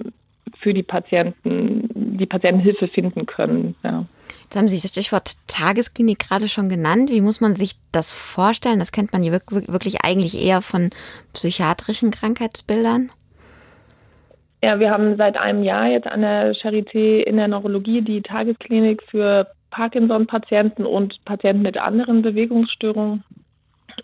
für 0.59 0.73
die 0.75 0.83
Patienten, 0.83 1.89
die 2.19 2.27
Patienten 2.27 2.61
Hilfe 2.61 2.87
finden 2.87 3.25
können. 3.25 3.75
Ja. 3.83 4.05
Jetzt 4.43 4.55
haben 4.55 4.69
Sie 4.69 4.79
das 4.79 4.91
Stichwort 4.91 5.31
Tagesklinik 5.47 6.19
gerade 6.19 6.47
schon 6.47 6.69
genannt. 6.69 7.09
Wie 7.09 7.21
muss 7.21 7.41
man 7.41 7.55
sich 7.55 7.73
das 7.91 8.13
vorstellen? 8.13 8.77
Das 8.77 8.91
kennt 8.91 9.13
man 9.13 9.23
ja 9.23 9.31
wirklich 9.31 10.05
eigentlich 10.05 10.39
eher 10.39 10.61
von 10.61 10.91
psychiatrischen 11.33 12.11
Krankheitsbildern. 12.11 13.09
Ja, 14.63 14.79
wir 14.79 14.91
haben 14.91 15.17
seit 15.17 15.35
einem 15.35 15.61
Jahr 15.61 15.87
jetzt 15.87 16.07
an 16.07 16.21
der 16.21 16.53
Charité 16.55 17.19
in 17.19 17.35
der 17.35 17.49
Neurologie 17.49 18.01
die 18.01 18.21
Tagesklinik 18.21 19.03
für 19.11 19.45
Parkinson-Patienten 19.71 20.85
und 20.85 21.19
Patienten 21.25 21.63
mit 21.63 21.77
anderen 21.77 22.21
Bewegungsstörungen. 22.21 23.25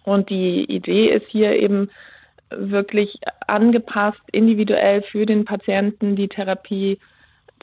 Und 0.03 0.29
die 0.29 0.65
Idee 0.65 1.11
ist 1.11 1.27
hier 1.29 1.53
eben 1.55 1.89
wirklich 2.49 3.21
angepasst, 3.47 4.19
individuell 4.33 5.01
für 5.03 5.25
den 5.25 5.45
Patienten 5.45 6.17
die 6.17 6.27
Therapie 6.27 6.99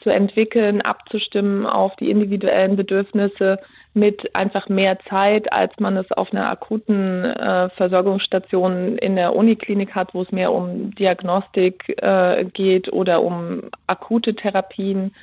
zu 0.01 0.09
entwickeln, 0.09 0.81
abzustimmen 0.81 1.67
auf 1.67 1.95
die 1.97 2.09
individuellen 2.09 2.77
Bedürfnisse 2.77 3.59
mit 3.97 4.33
einfach 4.35 4.69
mehr 4.69 4.97
Zeit, 5.09 5.51
als 5.51 5.73
man 5.79 5.97
es 5.97 6.09
auf 6.11 6.31
einer 6.31 6.49
akuten 6.49 7.25
äh, 7.25 7.69
Versorgungsstation 7.69 8.97
in 8.97 9.15
der 9.15 9.35
Uniklinik 9.35 9.95
hat, 9.95 10.13
wo 10.13 10.21
es 10.21 10.31
mehr 10.31 10.53
um 10.53 10.93
Diagnostik 10.95 12.01
äh, 12.01 12.45
geht 12.45 12.93
oder 12.93 13.21
um 13.23 13.63
akute 13.87 14.35
Therapien 14.35 15.13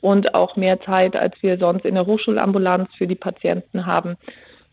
und 0.00 0.34
auch 0.34 0.56
mehr 0.56 0.80
Zeit, 0.80 1.16
als 1.16 1.34
wir 1.40 1.56
sonst 1.56 1.86
in 1.86 1.94
der 1.94 2.06
Hochschulambulanz 2.06 2.88
für 2.98 3.06
die 3.06 3.14
Patienten 3.14 3.86
haben. 3.86 4.16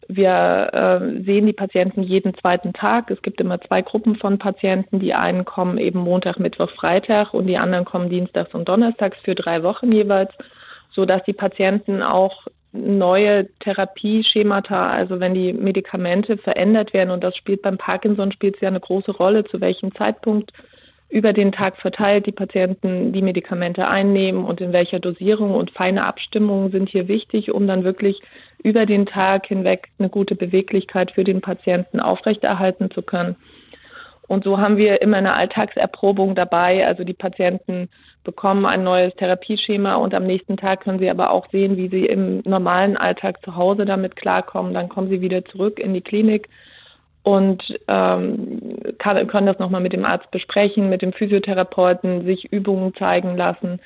Wir 0.08 0.70
äh, 0.74 1.24
sehen 1.24 1.46
die 1.46 1.54
Patienten 1.54 2.04
jeden 2.04 2.36
zweiten 2.36 2.74
Tag. 2.74 3.10
Es 3.10 3.22
gibt 3.22 3.39
immer 3.39 3.62
zwei 3.62 3.82
Gruppen 3.82 4.16
von 4.18 4.38
Patienten. 4.38 5.00
Die 5.00 5.13
einen 5.13 5.46
kommen 5.46 5.78
eben 5.78 6.00
Montag, 6.00 6.39
Mittwoch, 6.39 6.72
Freitag 6.72 7.34
und 7.34 7.48
die 7.48 7.58
anderen 7.58 7.86
kommen 7.86 8.10
Dienstags 8.10 8.54
und 8.54 8.68
Donnerstags 8.68 9.18
für 9.24 9.36
drei 9.36 9.63
Wochen 9.63 9.92
jeweils, 9.92 10.32
so 10.92 11.06
dass 11.06 11.24
die 11.24 11.34
Patienten 11.34 12.02
auch 12.02 12.48
neue 12.73 13.47
Therapieschemata, 13.59 14.89
also 14.89 15.19
wenn 15.19 15.33
die 15.33 15.53
Medikamente 15.53 16.38
verändert 16.38 16.93
werden, 16.93 17.12
und 17.12 17.23
das 17.23 17.38
spielt 17.38 17.62
beim 17.62 17.77
Parkinson 17.77 18.31
spielt 18.31 18.55
es 18.55 18.62
ja 18.62 18.67
eine 18.67 18.79
große 18.79 19.12
Rolle, 19.12 19.45
zu 19.45 19.62
welchem 19.62 19.93
Zeitpunkt 19.95 20.51
über 21.09 21.31
den 21.31 21.51
Tag 21.51 21.77
verteilt 21.77 22.25
die 22.25 22.31
Patienten 22.31 23.13
die 23.13 23.21
Medikamente 23.21 23.88
einnehmen 23.88 24.43
und 24.43 24.62
in 24.62 24.73
welcher 24.73 24.99
Dosierung 24.99 25.53
und 25.53 25.69
feine 25.69 26.05
Abstimmungen 26.05 26.71
sind 26.71 26.89
hier 26.89 27.07
wichtig, 27.07 27.51
um 27.51 27.67
dann 27.67 27.83
wirklich 27.83 28.19
über 28.63 28.88
den 28.88 29.05
Tag 29.05 29.45
hinweg 29.45 29.89
eine 29.99 30.09
gute 30.09 30.36
Beweglichkeit 30.36 31.12
für 31.12 31.23
den 31.23 31.41
Patienten 31.41 31.99
aufrechterhalten 31.99 32.89
zu 32.89 33.03
können. 33.03 33.36
Und 34.27 34.43
so 34.43 34.57
haben 34.57 34.77
wir 34.77 35.01
immer 35.01 35.17
eine 35.17 35.33
Alltagserprobung 35.33 36.36
dabei. 36.36 36.88
Also 36.88 37.03
die 37.03 37.13
Patienten 37.13 37.89
bekommen 38.23 38.65
ein 38.65 38.83
neues 38.83 39.13
Therapieschema 39.15 39.95
und 39.95 40.13
am 40.13 40.25
nächsten 40.25 40.57
Tag 40.57 40.81
können 40.81 40.99
sie 40.99 41.09
aber 41.09 41.31
auch 41.31 41.49
sehen, 41.51 41.75
wie 41.77 41.89
sie 41.89 42.05
im 42.05 42.41
normalen 42.45 42.95
Alltag 42.95 43.43
zu 43.43 43.55
Hause 43.55 43.86
damit 43.86 44.15
klarkommen. 44.15 44.73
Dann 44.73 44.89
kommen 44.89 45.09
sie 45.09 45.21
wieder 45.21 45.43
zurück 45.45 45.79
in 45.79 45.93
die 45.93 46.01
Klinik 46.01 46.47
und 47.23 47.63
ähm, 47.88 48.77
kann, 48.97 49.27
können 49.27 49.47
das 49.47 49.59
nochmal 49.59 49.81
mit 49.81 49.93
dem 49.93 50.05
Arzt 50.05 50.29
besprechen, 50.31 50.89
mit 50.89 51.01
dem 51.01 51.13
Physiotherapeuten, 51.13 52.25
sich 52.25 52.51
Übungen 52.51 52.93
zeigen 52.95 53.38
lassen, 53.38 53.79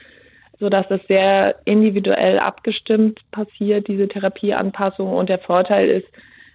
sodass 0.59 0.87
das 0.87 1.01
sehr 1.07 1.55
individuell 1.65 2.39
abgestimmt 2.39 3.19
passiert, 3.31 3.87
diese 3.87 4.07
Therapieanpassung. 4.07 5.13
Und 5.13 5.29
der 5.29 5.39
Vorteil 5.39 5.87
ist, 5.87 6.07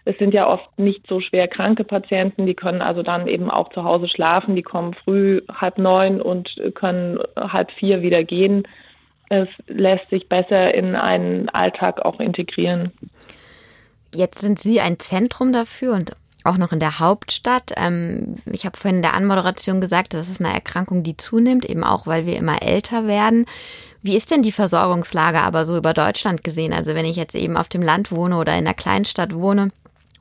es 0.05 0.19
sind 0.19 0.35
ja 0.35 0.49
oft 0.49 0.79
nicht 0.79 1.07
so 1.07 1.21
schwer 1.21 1.47
kranke 1.47 1.85
Patienten, 1.85 2.47
die 2.47 2.55
können 2.55 2.83
also 2.83 3.03
dann 3.03 3.29
eben 3.29 3.51
auch 3.51 3.73
zu 3.73 3.85
Hause 3.85 4.09
schlafen, 4.09 4.57
die 4.57 4.63
kommen 4.63 4.95
früh 4.95 5.43
halb 5.53 5.79
neun 5.79 6.21
und 6.21 6.51
können 6.75 7.19
halb 7.37 7.71
vier 7.73 8.03
wieder 8.03 8.25
gehen. 8.25 8.67
Es 9.29 9.49
lässt 9.69 10.09
sich 10.11 10.29
besser 10.29 10.75
in 10.75 10.97
einen 10.97 11.49
Alltag 11.51 12.01
auch 12.01 12.21
integrieren. 12.21 12.93
Jetzt 14.13 14.41
sind 14.41 14.59
Sie 14.59 14.81
ein 14.81 14.99
Zentrum 14.99 15.53
dafür 15.53 15.95
und 15.95 16.13
auch 16.45 16.59
noch 16.59 16.73
in 16.73 16.81
der 16.81 16.99
Hauptstadt. 16.99 17.73
Ähm, 17.77 18.35
ich 18.51 18.67
habe 18.67 18.77
vorhin 18.77 18.97
in 18.97 19.03
der 19.03 19.15
Anmoderation 19.15 19.81
gesagt, 19.81 20.13
das 20.13 20.29
ist 20.29 20.41
eine 20.41 20.53
Erkrankung, 20.53 21.05
die 21.05 21.17
zunimmt, 21.17 21.65
eben 21.65 21.85
auch, 21.85 22.07
weil 22.09 22.27
wir 22.27 22.37
immer 22.37 22.61
älter 22.63 23.07
werden. 23.07 23.47
Wie 24.03 24.17
ist 24.17 24.33
denn 24.33 24.43
die 24.43 24.51
Versorgungslage 24.51 25.41
aber 25.41 25.65
so 25.65 25.77
über 25.77 25.95
Deutschland 25.95 26.43
gesehen? 26.43 26.73
Also 26.73 26.97
wenn 26.97 27.05
ich 27.05 27.15
jetzt 27.15 27.37
eben 27.37 27.57
auf 27.57 27.69
dem 27.69 27.83
Land 27.83 28.11
wohne 28.11 28.37
oder 28.37 28.53
in 28.53 28.67
einer 28.67 28.75
Kleinstadt 28.75 29.33
wohne 29.33 29.69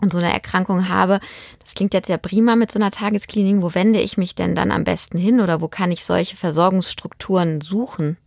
und 0.01 0.11
so 0.11 0.17
eine 0.17 0.31
Erkrankung 0.31 0.89
habe, 0.89 1.19
das 1.59 1.75
klingt 1.75 1.93
jetzt 1.93 2.09
ja 2.09 2.17
prima 2.17 2.55
mit 2.55 2.71
so 2.71 2.79
einer 2.79 2.91
Tagesklinik. 2.91 3.61
Wo 3.61 3.73
wende 3.75 3.99
ich 3.99 4.17
mich 4.17 4.35
denn 4.35 4.55
dann 4.55 4.71
am 4.71 4.83
besten 4.83 5.17
hin 5.17 5.39
oder 5.39 5.61
wo 5.61 5.67
kann 5.67 5.91
ich 5.91 6.03
solche 6.03 6.35
Versorgungsstrukturen 6.35 7.61
suchen? 7.61 8.17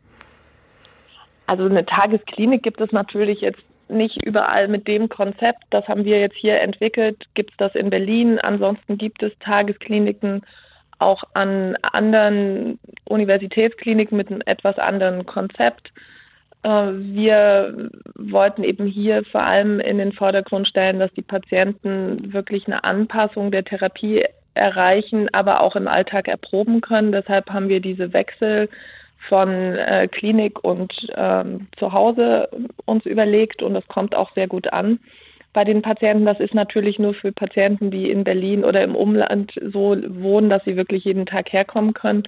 Also 1.47 1.65
eine 1.65 1.85
Tagesklinik 1.85 2.63
gibt 2.63 2.81
es 2.81 2.93
natürlich 2.93 3.41
jetzt 3.41 3.63
nicht 3.89 4.25
überall 4.25 4.69
mit 4.69 4.89
dem 4.89 5.09
Konzept. 5.09 5.65
Das 5.71 5.87
haben 5.89 6.05
wir 6.05 6.21
jetzt 6.21 6.37
hier 6.37 6.61
entwickelt. 6.61 7.27
Gibt 7.35 7.51
es 7.51 7.57
das 7.59 7.75
in 7.75 7.91
Berlin? 7.91 8.39
Ansonsten 8.39 8.97
gibt 8.97 9.23
es 9.23 9.33
Tageskliniken 9.41 10.43
auch 10.99 11.23
an 11.35 11.77
anderen 11.83 12.79
Universitätskliniken 13.05 14.17
mit 14.17 14.31
einem 14.31 14.43
etwas 14.47 14.79
anderen 14.79 15.27
Konzept. 15.27 15.93
Äh, 16.65 16.69
wir 16.69 17.91
wollten 18.17 18.65
eben 18.65 18.87
hier 18.87 19.23
vor 19.31 19.43
allem 19.43 19.79
in 19.81 19.99
den 19.99 20.13
Vordergrund 20.13 20.67
stellen, 20.67 20.99
dass 20.99 21.13
die 21.13 21.23
Patienten 21.23 22.33
wirklich 22.33 22.67
eine 22.67 22.83
Anpassung 22.83 23.51
der 23.51 23.65
Therapie 23.65 24.25
erreichen, 24.55 25.29
aber 25.33 25.61
auch 25.61 25.77
im 25.77 25.89
Alltag 25.89 26.27
erproben 26.27 26.81
können. 26.81 27.13
Deshalb 27.13 27.51
haben 27.51 27.69
wir 27.69 27.81
diese 27.81 28.13
Wechsel 28.13 28.69
von 29.29 29.51
äh, 29.51 30.09
Klinik 30.09 30.63
und 30.65 30.93
ähm, 31.17 31.67
zu 31.79 31.93
Hause 31.93 32.49
uns 32.85 33.05
überlegt 33.07 33.63
und 33.63 33.75
das 33.75 33.87
kommt 33.89 34.15
auch 34.15 34.33
sehr 34.35 34.49
gut 34.49 34.73
an 34.73 35.01
bei 35.53 35.65
den 35.65 35.83
Patienten. 35.83 36.27
Das 36.27 36.41
ist 36.41 36.55
natürlich 36.55 36.99
nur 36.99 37.15
für 37.15 37.33
Patienten, 37.33 37.91
die 37.91 38.11
in 38.11 38.25
Berlin 38.25 38.65
oder 38.65 38.83
im 38.83 38.95
Umland 38.95 39.53
so 39.73 39.97
wohnen, 40.09 40.51
dass 40.51 40.65
sie 40.65 40.77
wirklich 40.77 41.05
jeden 41.05 41.27
Tag 41.27 41.53
herkommen 41.53 41.95
können. 41.95 42.25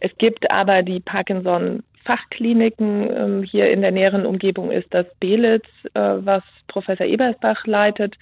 Es 0.00 0.10
gibt 0.18 0.50
aber 0.50 0.82
die 0.82 1.00
Parkinson 1.00 1.82
Fachkliniken. 2.04 3.10
Ähm, 3.14 3.42
hier 3.42 3.70
in 3.70 3.82
der 3.82 3.92
näheren 3.92 4.26
Umgebung 4.26 4.70
ist 4.70 4.92
das 4.92 5.06
Belitz, 5.20 5.66
äh, 5.94 6.00
was 6.00 6.42
Professor 6.68 7.06
Ebersbach 7.06 7.66
leitet, 7.66 8.16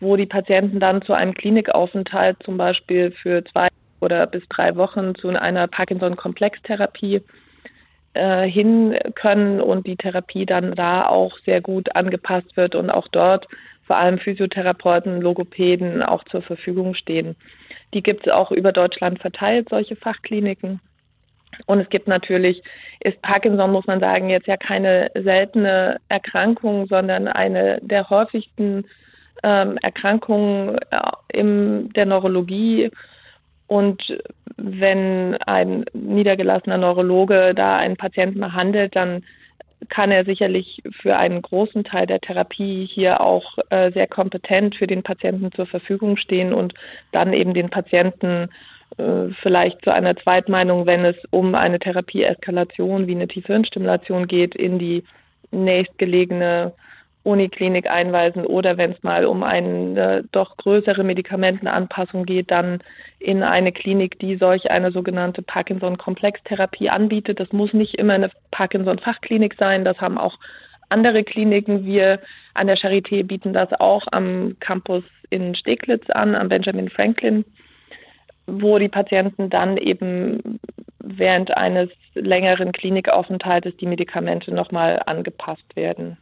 wo 0.00 0.16
die 0.16 0.26
Patienten 0.26 0.80
dann 0.80 1.02
zu 1.02 1.12
einem 1.12 1.34
Klinikaufenthalt 1.34 2.42
zum 2.42 2.56
Beispiel 2.56 3.12
für 3.12 3.44
zwei 3.44 3.68
oder 4.00 4.26
bis 4.26 4.42
drei 4.48 4.74
Wochen 4.76 5.14
zu 5.14 5.28
einer 5.28 5.68
Parkinson-Komplextherapie 5.68 7.22
äh, 8.14 8.46
hin 8.48 8.98
können 9.14 9.60
und 9.60 9.86
die 9.86 9.96
Therapie 9.96 10.44
dann 10.44 10.74
da 10.74 11.06
auch 11.06 11.38
sehr 11.46 11.60
gut 11.60 11.94
angepasst 11.94 12.56
wird 12.56 12.74
und 12.74 12.90
auch 12.90 13.06
dort 13.08 13.46
vor 13.86 13.96
allem 13.96 14.18
Physiotherapeuten, 14.18 15.20
Logopäden 15.20 16.02
auch 16.02 16.24
zur 16.24 16.42
Verfügung 16.42 16.94
stehen. 16.94 17.36
Die 17.94 18.02
gibt 18.02 18.26
es 18.26 18.32
auch 18.32 18.50
über 18.50 18.72
Deutschland 18.72 19.20
verteilt, 19.20 19.68
solche 19.70 19.96
Fachkliniken. 19.96 20.80
Und 21.66 21.80
es 21.80 21.88
gibt 21.88 22.08
natürlich, 22.08 22.62
ist 23.00 23.20
Parkinson, 23.22 23.72
muss 23.72 23.86
man 23.86 24.00
sagen, 24.00 24.30
jetzt 24.30 24.46
ja 24.46 24.56
keine 24.56 25.10
seltene 25.14 26.00
Erkrankung, 26.08 26.86
sondern 26.86 27.28
eine 27.28 27.78
der 27.82 28.08
häufigsten 28.10 28.84
ähm, 29.42 29.78
Erkrankungen 29.82 30.78
äh, 30.90 31.00
in 31.32 31.90
der 31.94 32.06
Neurologie. 32.06 32.90
Und 33.66 34.02
wenn 34.56 35.36
ein 35.46 35.84
niedergelassener 35.92 36.78
Neurologe 36.78 37.54
da 37.54 37.76
einen 37.76 37.96
Patienten 37.96 38.40
behandelt, 38.40 38.94
dann 38.94 39.24
kann 39.88 40.10
er 40.10 40.24
sicherlich 40.24 40.82
für 41.00 41.16
einen 41.16 41.42
großen 41.42 41.84
Teil 41.84 42.06
der 42.06 42.20
Therapie 42.20 42.86
hier 42.86 43.20
auch 43.20 43.58
äh, 43.70 43.90
sehr 43.92 44.06
kompetent 44.06 44.76
für 44.76 44.86
den 44.86 45.02
Patienten 45.02 45.50
zur 45.52 45.66
Verfügung 45.66 46.16
stehen 46.16 46.52
und 46.52 46.74
dann 47.10 47.32
eben 47.32 47.54
den 47.54 47.70
Patienten 47.70 48.48
äh, 48.98 49.28
vielleicht 49.42 49.82
zu 49.82 49.92
einer 49.92 50.16
Zweitmeinung, 50.16 50.86
wenn 50.86 51.04
es 51.04 51.16
um 51.30 51.54
eine 51.54 51.78
Therapieeskalation 51.78 53.06
wie 53.06 53.14
eine 53.14 53.28
Tiefhirnstimulation 53.28 54.26
geht, 54.26 54.54
in 54.54 54.78
die 54.78 55.04
nächstgelegene 55.50 56.72
Uniklinik 57.24 57.88
einweisen 57.88 58.44
oder 58.44 58.76
wenn 58.76 58.92
es 58.92 59.02
mal 59.02 59.26
um 59.26 59.44
eine 59.44 60.24
doch 60.32 60.56
größere 60.56 61.04
Medikamentenanpassung 61.04 62.26
geht, 62.26 62.50
dann 62.50 62.80
in 63.20 63.44
eine 63.44 63.70
Klinik, 63.70 64.18
die 64.18 64.36
solch 64.36 64.70
eine 64.70 64.90
sogenannte 64.90 65.42
Parkinson-Komplextherapie 65.42 66.90
anbietet. 66.90 67.38
Das 67.38 67.52
muss 67.52 67.72
nicht 67.72 67.94
immer 67.94 68.14
eine 68.14 68.30
Parkinson-Fachklinik 68.50 69.54
sein, 69.58 69.84
das 69.84 70.00
haben 70.00 70.18
auch 70.18 70.36
andere 70.88 71.22
Kliniken. 71.22 71.86
Wir 71.86 72.18
an 72.54 72.66
der 72.66 72.76
Charité 72.76 73.24
bieten 73.24 73.52
das 73.52 73.72
auch 73.74 74.06
am 74.10 74.56
Campus 74.58 75.04
in 75.30 75.54
Steglitz 75.54 76.10
an, 76.10 76.34
am 76.34 76.48
Benjamin 76.48 76.90
Franklin, 76.90 77.44
wo 78.46 78.78
die 78.78 78.88
Patienten 78.88 79.50
dann 79.50 79.76
eben 79.76 80.58
während 80.98 81.56
eines 81.56 81.90
längeren 82.14 82.72
Klinikaufenthaltes 82.72 83.76
die 83.76 83.86
Medikamente 83.86 84.52
nochmal 84.52 85.02
angepasst 85.06 85.76
werden. 85.76 86.16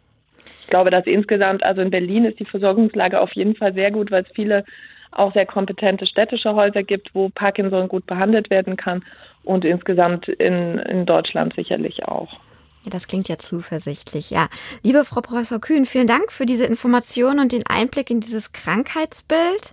Ich 0.61 0.67
glaube, 0.67 0.91
dass 0.91 1.07
insgesamt, 1.07 1.63
also 1.63 1.81
in 1.81 1.91
Berlin 1.91 2.25
ist 2.25 2.39
die 2.39 2.45
Versorgungslage 2.45 3.21
auf 3.21 3.33
jeden 3.33 3.57
Fall 3.57 3.75
sehr 3.75 3.91
gut, 3.91 4.11
weil 4.11 4.23
es 4.23 4.33
viele 4.35 4.65
auch 5.13 5.33
sehr 5.33 5.47
kompetente 5.47 6.07
städtische 6.07 6.55
Häuser 6.55 6.83
gibt, 6.83 7.15
wo 7.15 7.29
Parkinson 7.31 7.89
gut 7.89 8.07
behandelt 8.07 8.51
werden 8.51 8.77
kann 8.77 9.03
und 9.43 9.65
insgesamt 9.65 10.29
in, 10.29 10.79
in 10.79 11.07
Deutschland 11.07 11.55
sicherlich 11.55 12.07
auch. 12.07 12.39
Ja, 12.85 12.91
das 12.91 13.07
klingt 13.07 13.29
ja 13.29 13.39
zuversichtlich. 13.39 14.31
Ja, 14.31 14.49
liebe 14.83 15.05
Frau 15.05 15.21
Professor 15.21 15.61
Kühn, 15.61 15.85
vielen 15.85 16.07
Dank 16.07 16.33
für 16.33 16.47
diese 16.47 16.65
Information 16.65 17.39
und 17.39 17.53
den 17.53 17.67
Einblick 17.67 18.09
in 18.09 18.21
dieses 18.21 18.53
Krankheitsbild. 18.53 19.71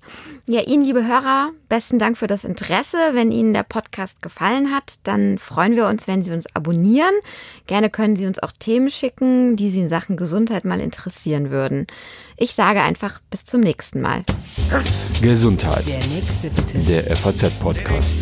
Ja, 0.49 0.61
Ihnen, 0.61 0.83
liebe 0.83 1.07
Hörer, 1.07 1.51
besten 1.69 1.99
Dank 1.99 2.17
für 2.17 2.27
das 2.27 2.43
Interesse. 2.43 2.97
Wenn 3.13 3.31
Ihnen 3.31 3.53
der 3.53 3.63
Podcast 3.63 4.21
gefallen 4.21 4.75
hat, 4.75 4.95
dann 5.03 5.37
freuen 5.37 5.77
wir 5.77 5.87
uns, 5.87 6.05
wenn 6.07 6.23
Sie 6.25 6.31
uns 6.31 6.53
abonnieren. 6.53 7.13
Gerne 7.65 7.89
können 7.89 8.17
Sie 8.17 8.25
uns 8.25 8.39
auch 8.39 8.51
Themen 8.51 8.91
schicken, 8.91 9.55
die 9.55 9.69
Sie 9.69 9.79
in 9.79 9.89
Sachen 9.89 10.17
Gesundheit 10.17 10.65
mal 10.65 10.81
interessieren 10.81 11.49
würden. 11.49 11.87
Ich 12.35 12.55
sage 12.55 12.81
einfach 12.81 13.21
bis 13.31 13.45
zum 13.45 13.61
nächsten 13.61 14.01
Mal. 14.01 14.23
Gesundheit. 15.21 15.87
Der 15.87 16.05
nächste 16.07 16.49
bitte. 16.49 16.77
Der 16.79 17.15
FAZ 17.15 17.51
Podcast. 17.59 18.17